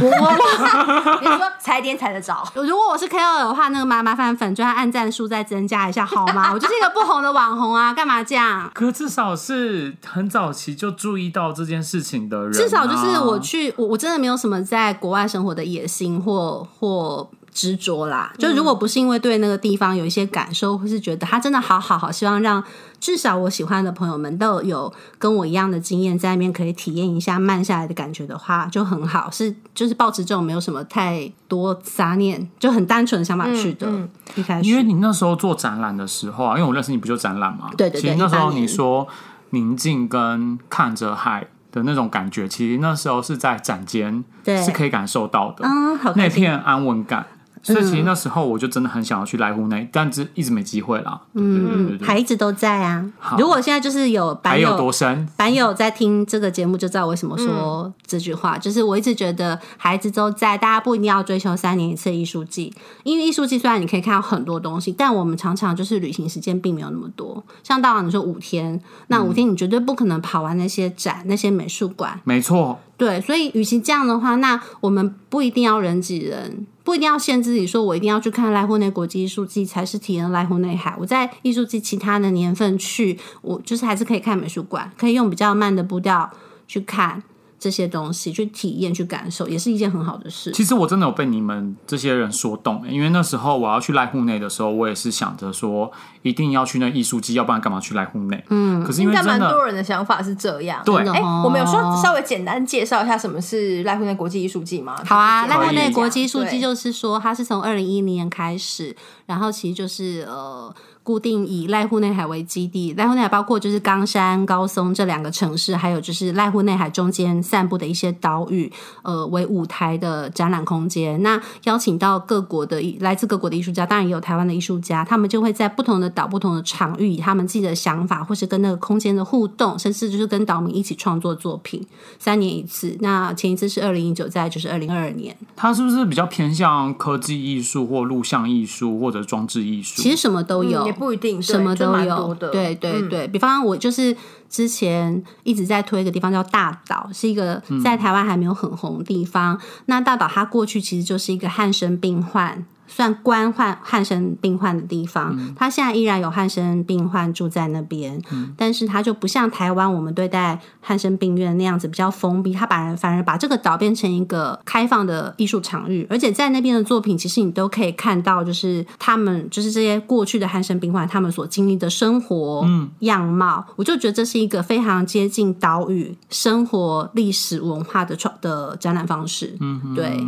[1.20, 6.50] 你说踩点踩得着，如果我是 KOL 的话，那个麻麻烦粉专按赞数再增加一下好吗？
[6.54, 8.70] 我就是一个不红的网红啊，干嘛这样？
[8.74, 18.32] 可至少是很早期就注意到这件事情的人啊、至少就是我去，我我真的没有什么在国外生活的野心或或执着啦。
[18.38, 22.62] 就如果不是因为对那个地方有一些感受，或是觉得它真的好好好，希望让
[22.98, 29.30] 至少我喜欢的朋友们都有跟我一样的经验，在那边可以体验一下慢下来的感觉的话，就很好。
[29.30, 33.88] 是就是抱持这种没有什么太多杂念，就很单纯的想法去的。
[34.34, 39.06] 一开始，因为你那时候做展览的时候啊，因为我认识你不就展览嘛，对对对其实那时候你说
[39.50, 46.28] 宁静跟看着海的那种感觉，其实那时候是在展间对是可以感受到的，嗯，好那。
[46.28, 47.26] 片安稳感。
[47.62, 51.20] 所以其实那时候我就真的很想要去濑户内，但是一直没机会啦。
[51.34, 52.06] 嗯对对对对。
[52.06, 53.08] 还一直都在啊。
[53.38, 55.28] 如果现在就是有版还有友多深？
[55.36, 62.72] 版友在听这个节目就知道为什么说这句话，就是我一直觉得孩子都在，大家不一定要追求三年一次的艺术季，
[63.04, 67.42] 因为艺术季虽然你可以看到很多东西，但我们常常就是旅行时间并没有那么多。
[67.62, 80.94] 像大王你说五天，那五天你绝对不可能跑完那些展、那些美术馆，没错，对，所以与其这样的话，那我们不一定要人挤人，不一定要限制自己说我一定要去看濑户内国际艺术季才是体验濑户内海。
[80.98, 86.30] 我在艺术季其他的年份去，我就是还是可以看美术馆，可以用比较慢的步调
[86.68, 87.22] 去看。
[87.62, 90.50] 这些东西，去体验、去感受，也是一件很好的事。
[90.50, 95.92] 其实我真的有被你们这些人说动、因为那时候我要去濑户内的时候，我也是想着说
[96.22, 98.44] 一定要去那艺术季，要不然干嘛去濑户内？
[98.50, 100.82] 嗯，可是因为应该蛮多人的想法是这样。
[100.84, 104.96] 对哎、我们有说稍微简单介绍一下什么是濑户内国际艺术季吗？
[105.06, 108.96] 好啊，就是濑户内国际艺术季就是说，它是从二零一零年开始，
[109.26, 110.74] 然后其实就是呃。
[111.02, 118.72] 固定以濑户内海为基地，濑户内海包括就是冈山、高松这两个城市，还有就是濑户内海中间散布的一些岛屿，
[119.02, 121.22] 呃，为舞台的展览空间。
[121.22, 131.84] 那邀请到各国的来自各国的艺术家，当然也有台湾的艺术家，他们就会在不同的岛、不同的场域，以他们自己的想法，或是跟那个空间的互动，甚至就是跟岛民一起创作作品。
[132.18, 135.36] 三年一次，那前一次是二零一九，在就是二零二二年。
[135.56, 140.00] 它是不是比较偏向科技艺术或录像艺术或者装置艺术？
[140.00, 142.50] 其实什么都有，也不一定，什么都有的。
[142.50, 144.16] 对对嗯对，比方我就是
[144.48, 149.60] 之前一直在推一个地方叫大岛，是一个在台湾还没有很红的地方。
[149.86, 152.64] 那大岛它过去其实就是一个汉生病患。
[152.94, 158.20] 算官患汉生病患的地方，他现在依然有汉生病患住在那边，
[158.54, 172.68] 但是他就不像台湾我们对待汉生病院那样子比较封闭，他把人反而把这个岛变成一个开放的艺术场域，而且在那边的作品，其实你都可以看到，就是他们就是这些过去的汉生病患他们所经历的生活
[173.00, 179.56] 样貌，我就觉得这是一个非常接近岛屿生活、历史文化的创的展览方式。
[179.60, 180.18] 嗯，对，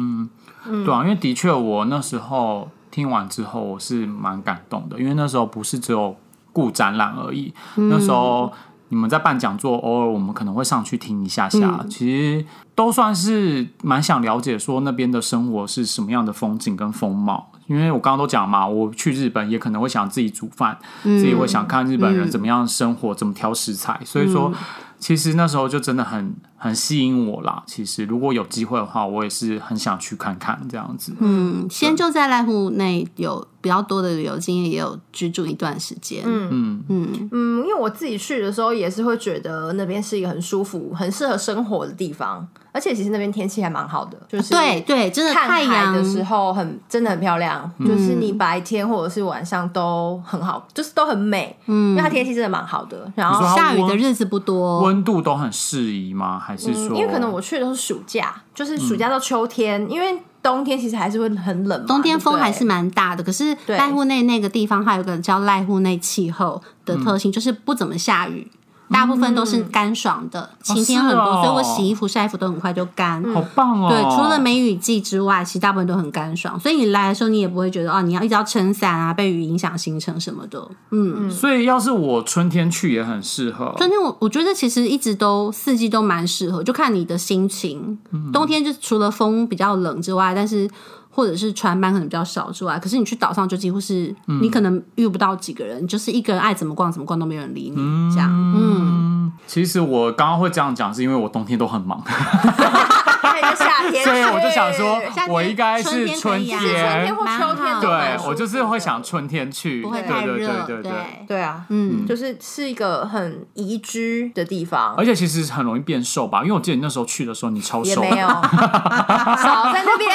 [0.64, 6.16] 对啊，因为的确我那时候听完之后，我是蛮感动的，因为那时候不是只有
[6.52, 8.52] 顾展览而已，那时候
[8.88, 17.50] 你们在办讲座，偶尔我们可能会上去听一下下，其实都算是蛮想了解说那边的生活是什么样的风景跟风貌。
[17.66, 24.52] 因为我刚刚都讲嘛，我去日本也可能会想自己煮饭，自己会想看日本人怎么样生活，怎么挑食材，所以说。
[24.96, 26.34] 其实那时候就真的很
[26.64, 27.62] 很吸引我啦。
[27.66, 31.14] 其实如果有机会的话，我也是很想去看看这样子。
[31.20, 36.22] 嗯，先就在濑户内有比较多的旅游经验，也有居住一段时间。
[36.26, 53.10] 嗯嗯嗯，嗯，因为我自己去的时候也是会觉得那边是一个很舒服、很适合生活的地方，而且其实那边天气还蛮好的，就是对对，真的看太阳海的时候很真的很漂亮，就是你白天或者是晚上都很好，就是都很美，嗯，因为它天气真的蛮好的。
[53.14, 56.38] 然后下雨的日子不多，温度都很适宜吗？
[56.38, 56.94] 还是说？
[56.94, 63.78] 嗯因为可能我去的都是暑假，就是暑假到秋天，因为冬天其实还是会很冷，冬天风还是蛮大的，可是对。
[63.78, 68.46] 濑户内那个地方，还有个叫濑户内气候的特性，就是不怎么下雨。
[68.90, 73.22] 大部分都是干爽的，晴天很多，所以我洗衣服、晒衣服都很快就干。
[73.32, 73.88] 好棒哦！
[73.88, 80.68] 对，除了梅雨季之外，其实大部分都很干爽，所以你来的时候，你也不会觉得哦，你要一直要撑伞啊，被雨影响行程什么的。
[80.90, 83.74] 嗯，所以要是我春天去也很适合。
[83.78, 87.98] 春天我我觉得其实一直都四季都蛮适合，就看你的心情。
[88.32, 90.68] 冬天就除了风比较冷之外，但是
[91.14, 98.28] 或者是船班可能比较少之外，可是你去岛上就几乎是、你可能遇不到几个人，就是一个人爱怎么逛怎么逛都没有人理你、这样。
[98.30, 106.58] 嗯，其实我刚刚会这样讲，是因为我冬天都很忙，还有夏天，所以我就想说我应该是春天春天。
[106.58, 107.14] 天。
[107.14, 110.82] 或秋天对我就是会想春天去，不会对对太热，对对。
[110.82, 110.92] 对。
[111.28, 114.94] 对啊，嗯，就是是一个很宜居的地方。
[114.96, 115.04] 而。
[115.04, 120.10] 且其实很容易变瘦吧，因为我记得你那时候去的时候你超瘦，没有， 少在那边，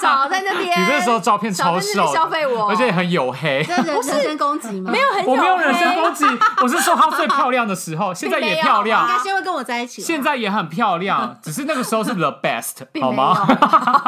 [0.00, 0.70] 少在那边。
[0.80, 3.64] 你那时候照片超瘦消费我，而且很黝黑。
[3.64, 4.90] 不是人身攻击吗？
[4.90, 6.24] 没有很我没有人身攻击，
[6.62, 10.00] 我是说她最漂亮的时候，现在也漂亮应亮该，先会跟我在一起。
[10.02, 13.46] 现在也很漂亮， 只是那个时候是 the best，好吗？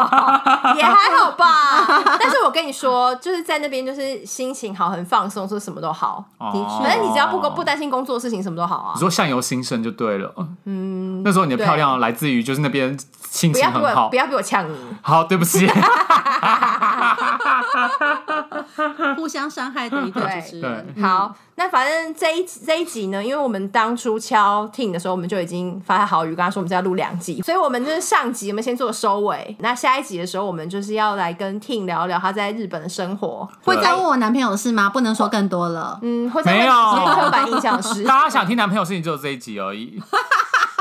[0.77, 1.87] 也还好吧。
[2.21, 6.25] 但是我跟你说，就是在那边，就是心情好，很放松，说什么都好。
[6.39, 9.01] 的确反正你只要不不担心工作事情，什么都好啊你。
[9.01, 10.35] 说相由心生就对了。
[10.65, 12.97] 嗯，那时候你的漂亮来自于就是那边
[13.31, 14.17] 心不要比我，情很好不。
[14.17, 14.77] 要比我呛你。
[15.03, 15.62] 好，对不起。
[19.17, 20.95] 互相伤害的一 对主持人。
[21.01, 33.49] 好，那反正这一这一集呢，因为我们当初敲 Ting 的时候，我们就已经发好语，跟他说我们是要录两集，所以我们就是上集我们先做收尾，那下一集的时候，我们就是要来跟 Ting 聊聊他在日本的生活。
[33.63, 34.89] 会再问我男朋友的事吗？
[34.89, 35.99] 不能说更多了。
[36.03, 40.03] 嗯，会在没有刻板印象是，你大家想听男朋友的事情只有这一集而已，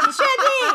[0.07, 0.23] 确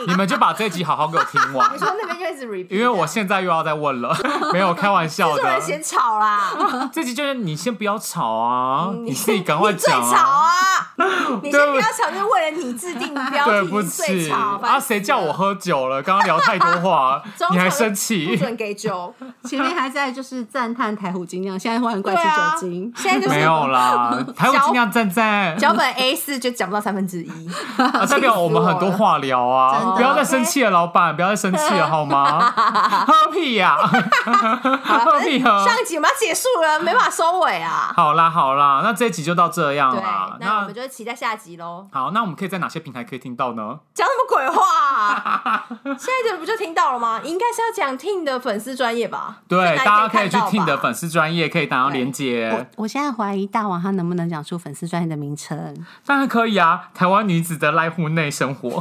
[0.04, 0.08] 定？
[0.08, 1.78] 你们就把这一集好好给我听完你。
[1.78, 4.16] 说那边就一直 repeat，因为我现在又要再问了，
[4.52, 5.42] 没有开玩笑的。
[5.42, 6.50] 这人嫌吵啦，
[6.92, 10.50] 这集就是你先不要吵啊，嗯你自己赶快你最讲吵啊。
[10.96, 11.04] 啊！
[11.42, 14.36] 你先不要吵，就是为了你制定标对题，不你最起吵。
[14.62, 16.02] 啊，谁叫我喝酒了？
[16.02, 18.26] 刚刚聊太多话， 你还生气？
[18.26, 19.14] 不准给酒？
[19.44, 22.92] 前面还在就是赞叹台虎精酿，现在忽然怪起对啊酒精。
[22.96, 32.40] 现在就是没有啦，台虎精酿赞赞，脚本 A 四就讲不到三分之一，啊代表我们很多话聊啊不要再生气了，老板， 不要再生气了好吗？
[33.06, 33.76] 喝屁呀！
[33.76, 35.64] 喝屁啊！
[35.64, 37.92] 上一集我们要结束了，没办法收尾啊。
[37.96, 41.86] 好啦好啦，那这一集就到这样啦。，那我们就期待下集喽。
[41.92, 43.78] 好，那我们可以在哪些平台可以听到呢？
[43.94, 44.62] 讲什么鬼话、
[44.94, 45.66] 啊？
[45.84, 47.20] 现在这不就听到了吗？
[47.24, 49.38] 应该是要讲 Ting 的粉丝专业吧？
[49.48, 52.66] 对，大家可以去听的粉丝专业，可以打到连接。
[52.76, 55.74] 我现在怀疑大王他能不能讲出粉丝专业的名称？
[56.04, 58.80] 当然可以啊，台湾女子的濑户内生活。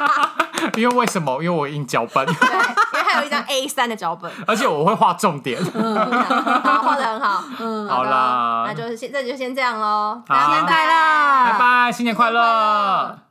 [0.76, 1.32] 因为为什么？
[1.42, 5.62] 因为我印脚本，对，因为还有一张 A 三的脚本，而且我会画重点。
[5.64, 7.44] 好，画的很好。
[7.58, 10.22] 嗯，好的啦那就是现在就先这样喽。
[10.28, 13.29] 好大家新年快乐，拜拜，新年快乐！